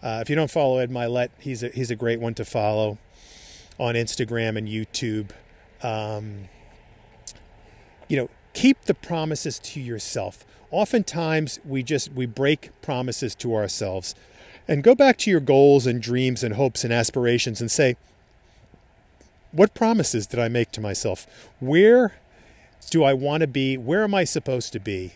Uh, 0.02 0.20
if 0.22 0.30
you 0.30 0.36
don't 0.36 0.50
follow 0.50 0.78
Ed 0.78 0.90
Mylett, 0.90 1.30
he's 1.38 1.62
a, 1.62 1.68
he's 1.68 1.90
a 1.90 1.96
great 1.96 2.20
one 2.20 2.34
to 2.34 2.44
follow 2.44 2.98
on 3.78 3.94
Instagram 3.94 4.56
and 4.56 4.68
YouTube. 4.68 5.30
Um, 5.82 6.48
you 8.08 8.16
know, 8.16 8.28
keep 8.52 8.82
the 8.82 8.94
promises 8.94 9.58
to 9.60 9.80
yourself. 9.80 10.44
Oftentimes, 10.70 11.60
we 11.64 11.82
just 11.82 12.12
we 12.12 12.26
break 12.26 12.70
promises 12.82 13.34
to 13.36 13.54
ourselves. 13.54 14.14
And 14.68 14.84
go 14.84 14.94
back 14.94 15.16
to 15.18 15.30
your 15.30 15.40
goals 15.40 15.86
and 15.86 16.00
dreams 16.00 16.44
and 16.44 16.54
hopes 16.54 16.84
and 16.84 16.92
aspirations 16.92 17.60
and 17.60 17.70
say, 17.70 17.96
what 19.52 19.74
promises 19.74 20.26
did 20.26 20.38
I 20.38 20.48
make 20.48 20.70
to 20.72 20.80
myself? 20.80 21.26
Where 21.58 22.14
do 22.90 23.04
I 23.04 23.12
want 23.12 23.42
to 23.42 23.46
be? 23.46 23.76
Where 23.76 24.04
am 24.04 24.14
I 24.14 24.24
supposed 24.24 24.72
to 24.72 24.80
be? 24.80 25.12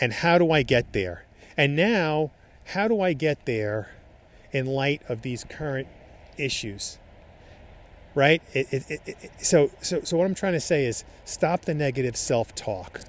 And 0.00 0.12
how 0.12 0.38
do 0.38 0.50
I 0.50 0.62
get 0.62 0.92
there? 0.92 1.24
And 1.56 1.74
now, 1.74 2.30
how 2.66 2.86
do 2.86 3.00
I 3.00 3.12
get 3.12 3.46
there 3.46 3.90
in 4.52 4.66
light 4.66 5.02
of 5.08 5.22
these 5.22 5.44
current 5.44 5.88
issues? 6.36 6.98
Right? 8.14 8.42
It, 8.52 8.72
it, 8.72 9.00
it, 9.06 9.30
so, 9.38 9.70
so, 9.80 10.02
so, 10.02 10.16
what 10.16 10.26
I'm 10.26 10.34
trying 10.34 10.54
to 10.54 10.60
say 10.60 10.84
is 10.86 11.04
stop 11.24 11.62
the 11.62 11.74
negative 11.74 12.16
self 12.16 12.54
talk. 12.54 13.02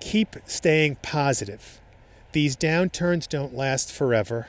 Keep 0.00 0.36
staying 0.46 0.96
positive. 0.96 1.80
These 2.32 2.56
downturns 2.56 3.28
don't 3.28 3.54
last 3.54 3.92
forever 3.92 4.48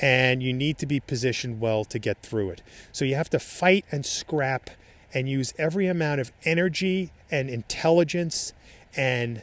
and 0.00 0.42
you 0.42 0.52
need 0.52 0.78
to 0.78 0.86
be 0.86 1.00
positioned 1.00 1.60
well 1.60 1.84
to 1.84 1.98
get 1.98 2.22
through 2.22 2.50
it. 2.50 2.62
So 2.92 3.04
you 3.04 3.14
have 3.14 3.30
to 3.30 3.38
fight 3.38 3.84
and 3.90 4.06
scrap 4.06 4.70
and 5.12 5.28
use 5.28 5.54
every 5.58 5.86
amount 5.86 6.20
of 6.20 6.32
energy 6.44 7.12
and 7.30 7.48
intelligence 7.48 8.52
and 8.96 9.42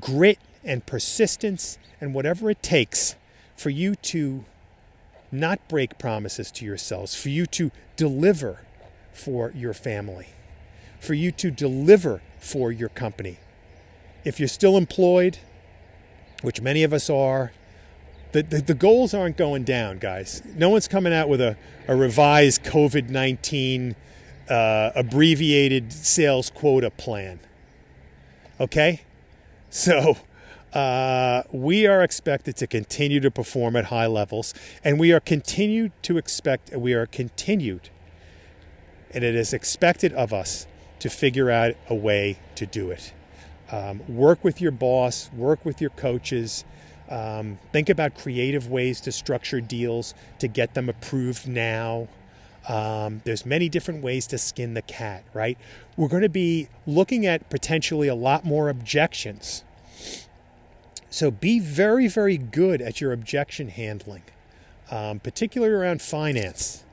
grit 0.00 0.38
and 0.62 0.84
persistence 0.84 1.78
and 2.00 2.14
whatever 2.14 2.50
it 2.50 2.62
takes 2.62 3.16
for 3.56 3.70
you 3.70 3.94
to 3.94 4.44
not 5.30 5.66
break 5.68 5.98
promises 5.98 6.50
to 6.50 6.64
yourselves, 6.64 7.14
for 7.14 7.28
you 7.28 7.46
to 7.46 7.70
deliver 7.96 8.60
for 9.12 9.52
your 9.54 9.72
family, 9.72 10.28
for 11.00 11.14
you 11.14 11.30
to 11.32 11.50
deliver 11.50 12.22
for 12.38 12.70
your 12.70 12.88
company. 12.88 13.38
If 14.24 14.38
you're 14.38 14.48
still 14.48 14.76
employed, 14.76 15.38
which 16.42 16.60
many 16.60 16.82
of 16.82 16.92
us 16.92 17.08
are, 17.08 17.52
the, 18.34 18.42
the, 18.42 18.60
the, 18.60 18.74
goals 18.74 19.14
aren't 19.14 19.36
going 19.36 19.62
down, 19.62 19.98
guys. 19.98 20.42
No 20.56 20.68
one's 20.68 20.88
coming 20.88 21.12
out 21.12 21.28
with 21.28 21.40
a, 21.40 21.56
a 21.86 21.94
revised 21.94 22.64
COVID 22.64 23.08
19 23.08 23.94
uh, 24.50 24.90
abbreviated 24.96 25.92
sales 25.92 26.50
quota 26.50 26.90
plan. 26.90 27.38
Okay? 28.58 29.02
So 29.70 30.18
uh, 30.72 31.42
we 31.52 31.86
are 31.86 32.02
expected 32.02 32.56
to 32.56 32.66
continue 32.66 33.20
to 33.20 33.30
perform 33.30 33.76
at 33.76 33.86
high 33.86 34.06
levels, 34.06 34.52
and 34.82 34.98
we 34.98 35.12
are 35.12 35.20
continued 35.20 35.92
to 36.02 36.18
expect, 36.18 36.76
we 36.76 36.92
are 36.92 37.06
continued, 37.06 37.88
and 39.12 39.22
it 39.24 39.34
is 39.34 39.52
expected 39.52 40.12
of 40.12 40.32
us 40.32 40.66
to 40.98 41.08
figure 41.08 41.50
out 41.50 41.74
a 41.88 41.94
way 41.94 42.38
to 42.54 42.66
do 42.66 42.90
it. 42.90 43.12
Um, 43.70 44.02
work 44.08 44.44
with 44.44 44.60
your 44.60 44.72
boss, 44.72 45.30
work 45.32 45.64
with 45.64 45.80
your 45.80 45.90
coaches 45.90 46.64
um, 47.08 47.58
think 47.72 47.88
about 47.88 48.14
creative 48.14 48.70
ways 48.70 49.00
to 49.02 49.12
structure 49.12 49.60
deals 49.60 50.14
to 50.38 50.48
get 50.48 50.74
them 50.74 50.88
approved 50.88 51.46
now. 51.46 52.08
Um, 52.68 53.20
there's 53.24 53.44
many 53.44 53.68
different 53.68 54.02
ways 54.02 54.26
to 54.28 54.38
skin 54.38 54.74
the 54.74 54.82
cat, 54.82 55.24
right? 55.34 55.58
We're 55.96 56.08
going 56.08 56.22
to 56.22 56.30
be 56.30 56.68
looking 56.86 57.26
at 57.26 57.50
potentially 57.50 58.08
a 58.08 58.14
lot 58.14 58.44
more 58.44 58.68
objections. 58.68 59.64
So 61.10 61.30
be 61.30 61.60
very, 61.60 62.08
very 62.08 62.38
good 62.38 62.80
at 62.80 63.00
your 63.00 63.12
objection 63.12 63.68
handling, 63.68 64.24
um, 64.90 65.20
particularly 65.20 65.74
around 65.74 66.00
finance. 66.00 66.84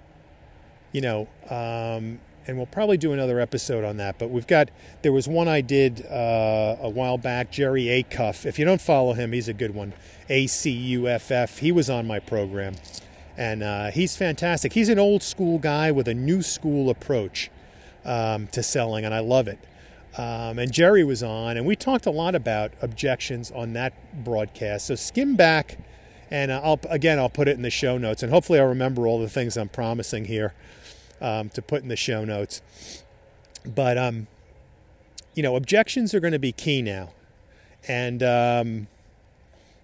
You 0.91 1.01
know, 1.01 1.27
um, 1.49 2.19
and 2.47 2.57
we'll 2.57 2.65
probably 2.65 2.97
do 2.97 3.13
another 3.13 3.39
episode 3.39 3.83
on 3.83 3.97
that. 3.97 4.17
But 4.17 4.29
we've 4.29 4.47
got 4.47 4.69
there 5.01 5.11
was 5.11 5.27
one 5.27 5.47
I 5.47 5.61
did 5.61 6.05
uh, 6.07 6.77
a 6.81 6.89
while 6.89 7.17
back, 7.17 7.51
Jerry 7.51 7.85
Acuff. 7.85 8.45
If 8.45 8.57
you 8.57 8.65
don't 8.65 8.81
follow 8.81 9.13
him, 9.13 9.31
he's 9.31 9.47
a 9.47 9.53
good 9.53 9.75
one. 9.75 9.93
A 10.29 10.47
C 10.47 10.71
U 10.71 11.07
F 11.07 11.31
F. 11.31 11.59
He 11.59 11.71
was 11.71 11.89
on 11.89 12.07
my 12.07 12.19
program, 12.19 12.75
and 13.37 13.61
uh, 13.61 13.91
he's 13.91 14.15
fantastic. 14.15 14.73
He's 14.73 14.89
an 14.89 14.99
old 14.99 15.23
school 15.23 15.59
guy 15.59 15.91
with 15.91 16.07
a 16.07 16.13
new 16.13 16.41
school 16.41 16.89
approach 16.89 17.51
um, 18.05 18.47
to 18.47 18.63
selling, 18.63 19.05
and 19.05 19.13
I 19.13 19.19
love 19.19 19.47
it. 19.47 19.59
Um, 20.17 20.59
and 20.59 20.71
Jerry 20.71 21.03
was 21.03 21.23
on, 21.23 21.55
and 21.55 21.65
we 21.65 21.75
talked 21.75 22.05
a 22.05 22.11
lot 22.11 22.35
about 22.35 22.73
objections 22.81 23.51
on 23.51 23.73
that 23.73 23.93
broadcast. 24.23 24.87
So 24.87 24.95
skim 24.95 25.35
back, 25.35 25.77
and 26.29 26.51
uh, 26.51 26.59
I'll 26.63 26.79
again 26.89 27.19
I'll 27.19 27.29
put 27.29 27.47
it 27.47 27.55
in 27.55 27.61
the 27.61 27.69
show 27.69 27.97
notes, 27.97 28.23
and 28.23 28.31
hopefully 28.31 28.59
I'll 28.59 28.67
remember 28.67 29.07
all 29.07 29.19
the 29.19 29.29
things 29.29 29.55
I'm 29.55 29.69
promising 29.69 30.25
here 30.25 30.53
um, 31.21 31.49
to 31.49 31.61
put 31.61 31.83
in 31.83 31.89
the 31.89 31.95
show 31.95 32.25
notes. 32.25 32.61
But 33.65 33.97
um, 33.97 34.27
you 35.33 35.43
know, 35.43 35.55
objections 35.55 36.13
are 36.13 36.19
going 36.19 36.33
to 36.33 36.39
be 36.39 36.51
key 36.51 36.81
now, 36.81 37.11
and 37.87 38.21
um, 38.23 38.87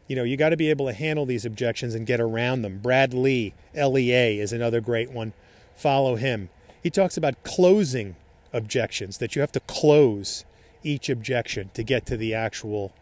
you 0.07 0.15
know, 0.15 0.23
you 0.23 0.37
got 0.37 0.49
to 0.49 0.57
be 0.57 0.69
able 0.69 0.87
to 0.87 0.93
handle 0.93 1.25
these 1.25 1.45
objections 1.45 1.93
and 1.93 2.05
get 2.05 2.19
around 2.19 2.61
them. 2.61 2.79
Brad 2.79 3.13
Lee, 3.13 3.53
LEA, 3.75 4.39
is 4.39 4.53
another 4.53 4.81
great 4.81 5.11
one. 5.11 5.33
Follow 5.75 6.15
him. 6.15 6.49
He 6.81 6.89
talks 6.89 7.17
about 7.17 7.43
closing 7.43 8.15
objections, 8.53 9.17
that 9.17 9.35
you 9.35 9.41
have 9.41 9.51
to 9.51 9.59
close 9.61 10.45
each 10.83 11.09
objection 11.09 11.69
to 11.73 11.83
get 11.83 12.05
to 12.05 12.17
the 12.17 12.33
actual 12.33 12.93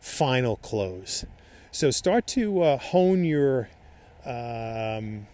final 0.00 0.56
close. 0.56 1.24
So 1.72 1.90
start 1.90 2.26
to 2.28 2.62
uh, 2.62 2.78
hone 2.78 3.24
your 3.24 3.68
um, 4.24 5.26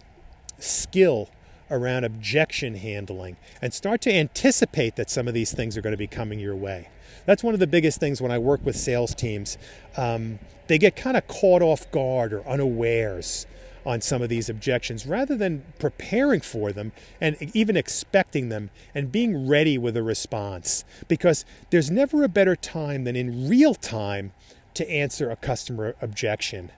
skill 0.57 1.29
around 1.71 2.03
objection 2.03 2.75
handling 2.75 3.37
and 3.61 3.73
start 3.73 4.01
to 4.01 4.13
anticipate 4.13 4.95
that 4.97 5.09
some 5.09 5.27
of 5.27 5.33
these 5.33 5.53
things 5.53 5.77
are 5.77 5.81
going 5.81 5.93
to 5.93 5.97
be 5.97 6.07
coming 6.07 6.39
your 6.39 6.55
way. 6.55 6.89
That's 7.25 7.43
one 7.43 7.53
of 7.53 7.59
the 7.59 7.67
biggest 7.67 7.99
things 7.99 8.21
when 8.21 8.31
I 8.31 8.37
work 8.37 8.63
with 8.63 8.75
sales 8.75 9.15
teams. 9.15 9.57
Um, 9.97 10.39
they 10.67 10.77
get 10.77 10.95
kind 10.95 11.17
of 11.17 11.27
caught 11.27 11.61
off 11.61 11.89
guard 11.91 12.33
or 12.33 12.47
unawares 12.47 13.45
on 13.85 14.01
some 14.01 14.21
of 14.21 14.29
these 14.29 14.49
objections 14.49 15.05
rather 15.05 15.35
than 15.35 15.63
preparing 15.79 16.41
for 16.41 16.71
them 16.71 16.91
and 17.19 17.35
even 17.55 17.75
expecting 17.75 18.49
them 18.49 18.69
and 18.93 19.11
being 19.11 19.47
ready 19.47 19.77
with 19.77 19.97
a 19.97 20.03
response. 20.03 20.85
Because 21.07 21.45
there's 21.71 21.89
never 21.89 22.23
a 22.23 22.29
better 22.29 22.55
time 22.55 23.03
than 23.03 23.15
in 23.15 23.49
real 23.49 23.75
time 23.75 24.33
to 24.75 24.89
answer 24.89 25.29
a 25.29 25.35
customer 25.35 25.95
objection. 26.01 26.71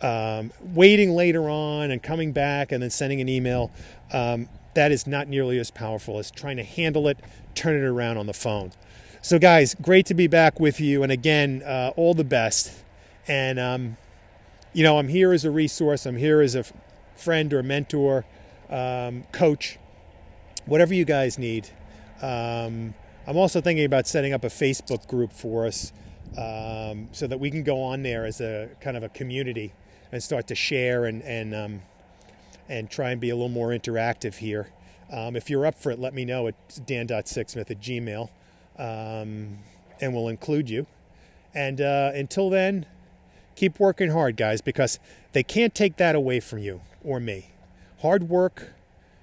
Um, 0.00 0.52
waiting 0.60 1.10
later 1.10 1.50
on 1.50 1.90
and 1.90 2.00
coming 2.00 2.32
back 2.32 2.70
and 2.70 2.82
then 2.82 2.90
sending 2.90 3.20
an 3.20 3.28
email, 3.28 3.72
um, 4.12 4.48
that 4.74 4.92
is 4.92 5.06
not 5.06 5.26
nearly 5.26 5.58
as 5.58 5.72
powerful 5.72 6.18
as 6.18 6.30
trying 6.30 6.56
to 6.56 6.62
handle 6.62 7.08
it, 7.08 7.18
turn 7.54 7.74
it 7.74 7.84
around 7.84 8.16
on 8.16 8.26
the 8.26 8.32
phone. 8.32 8.70
So, 9.20 9.38
guys, 9.38 9.74
great 9.82 10.06
to 10.06 10.14
be 10.14 10.28
back 10.28 10.60
with 10.60 10.80
you. 10.80 11.02
And 11.02 11.10
again, 11.10 11.62
uh, 11.64 11.92
all 11.96 12.14
the 12.14 12.24
best. 12.24 12.72
And, 13.26 13.58
um, 13.58 13.96
you 14.72 14.84
know, 14.84 14.98
I'm 14.98 15.08
here 15.08 15.32
as 15.32 15.44
a 15.44 15.50
resource, 15.50 16.06
I'm 16.06 16.16
here 16.16 16.40
as 16.40 16.54
a 16.54 16.64
friend 17.16 17.52
or 17.52 17.62
mentor, 17.64 18.24
um, 18.70 19.24
coach, 19.32 19.78
whatever 20.66 20.94
you 20.94 21.04
guys 21.04 21.38
need. 21.38 21.70
Um, 22.22 22.94
I'm 23.26 23.36
also 23.36 23.60
thinking 23.60 23.84
about 23.84 24.06
setting 24.06 24.32
up 24.32 24.44
a 24.44 24.48
Facebook 24.48 25.08
group 25.08 25.32
for 25.32 25.66
us 25.66 25.92
um, 26.36 27.08
so 27.10 27.26
that 27.26 27.40
we 27.40 27.50
can 27.50 27.64
go 27.64 27.82
on 27.82 28.02
there 28.02 28.24
as 28.24 28.40
a 28.40 28.70
kind 28.80 28.96
of 28.96 29.02
a 29.02 29.08
community 29.08 29.74
and 30.12 30.22
start 30.22 30.46
to 30.48 30.54
share 30.54 31.04
and 31.04 31.22
and 31.22 31.54
um, 31.54 31.80
and 32.68 32.90
try 32.90 33.10
and 33.10 33.20
be 33.20 33.30
a 33.30 33.34
little 33.34 33.48
more 33.48 33.68
interactive 33.68 34.36
here. 34.36 34.68
Um, 35.10 35.36
if 35.36 35.48
you're 35.48 35.64
up 35.64 35.74
for 35.74 35.90
it, 35.90 35.98
let 35.98 36.12
me 36.12 36.24
know 36.24 36.48
at 36.48 36.86
dan.sixsmith 36.86 37.70
at 37.70 37.80
gmail, 37.80 38.28
um, 38.78 39.58
and 40.00 40.14
we'll 40.14 40.28
include 40.28 40.68
you. 40.68 40.86
And 41.54 41.80
uh, 41.80 42.12
until 42.14 42.50
then, 42.50 42.84
keep 43.56 43.80
working 43.80 44.10
hard, 44.10 44.36
guys, 44.36 44.60
because 44.60 44.98
they 45.32 45.42
can't 45.42 45.74
take 45.74 45.96
that 45.96 46.14
away 46.14 46.40
from 46.40 46.58
you 46.58 46.82
or 47.02 47.20
me. 47.20 47.52
Hard 48.00 48.28
work 48.28 48.74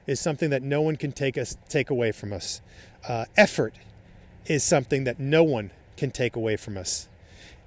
is 0.08 0.20
something 0.20 0.50
that 0.50 0.64
no 0.64 0.82
one 0.82 0.96
can 0.96 1.12
take 1.12 1.38
us 1.38 1.58
take 1.70 1.90
away 1.90 2.12
from 2.12 2.34
us. 2.34 2.62
Uh, 3.08 3.26
effort 3.38 3.76
is 4.48 4.64
something 4.64 5.04
that 5.04 5.20
no 5.20 5.44
one 5.44 5.72
can 5.98 6.12
take 6.12 6.36
away 6.36 6.56
from 6.56 6.78
us. 6.78 7.08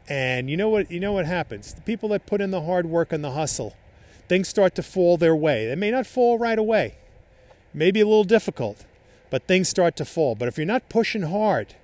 And 0.09 0.49
you 0.49 0.57
know 0.57 0.69
what 0.69 0.91
you 0.91 1.01
know 1.01 1.13
what 1.13 1.27
happens? 1.27 1.75
The 1.75 1.83
people 1.83 2.09
that 2.11 2.27
put 2.27 2.41
in 2.41 2.51
the 2.51 2.63
hard 2.63 2.87
work 2.87 3.13
and 3.13 3.23
the 3.23 3.33
hustle, 3.33 3.77
things 4.29 4.49
start 4.49 4.75
to 4.77 4.83
fall 4.83 5.17
their 5.17 5.37
way. 5.37 5.67
They 5.67 5.75
may 5.75 5.91
not 5.91 6.07
fall 6.07 6.39
right 6.39 6.59
away. 6.59 6.97
Maybe 7.75 8.01
a 8.01 8.07
little 8.07 8.25
difficult, 8.25 8.87
but 9.31 9.47
things 9.47 9.69
start 9.69 9.97
to 9.97 10.05
fall. 10.05 10.35
But 10.35 10.49
if 10.49 10.57
you're 10.57 10.67
not 10.67 10.89
pushing 10.89 11.23
hard, 11.23 11.75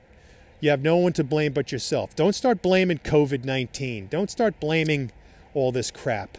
you 0.61 0.71
have 0.71 0.81
no 0.81 0.97
one 0.97 1.13
to 1.15 1.25
blame 1.25 1.53
but 1.53 1.71
yourself. 1.71 2.17
Don't 2.17 2.35
start 2.35 2.63
blaming 2.63 2.99
COVID-19. 2.99 4.09
Don't 4.09 4.31
start 4.31 4.59
blaming 4.59 5.13
all 5.53 5.71
this 5.71 5.91
crap. 5.91 6.39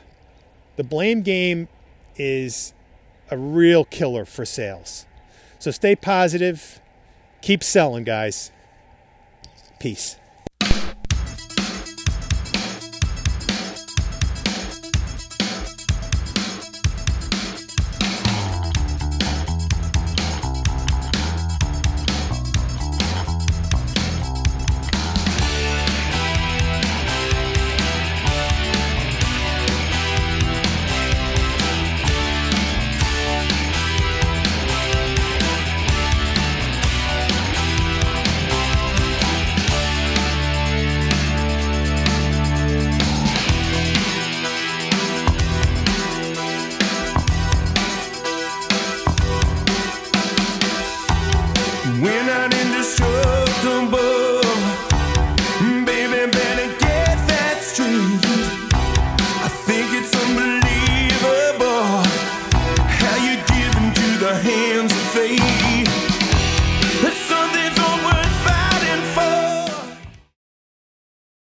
The 0.78 0.84
blame 0.84 1.22
game 1.22 1.68
is 2.18 2.74
a 3.30 3.38
real 3.38 3.86
killer 3.86 4.26
for 4.26 4.46
sales. 4.46 5.06
So 5.60 5.70
stay 5.70 5.96
positive. 5.96 6.82
Keep 7.42 7.64
selling, 7.64 8.04
guys. 8.04 8.52
Peace. 9.80 10.18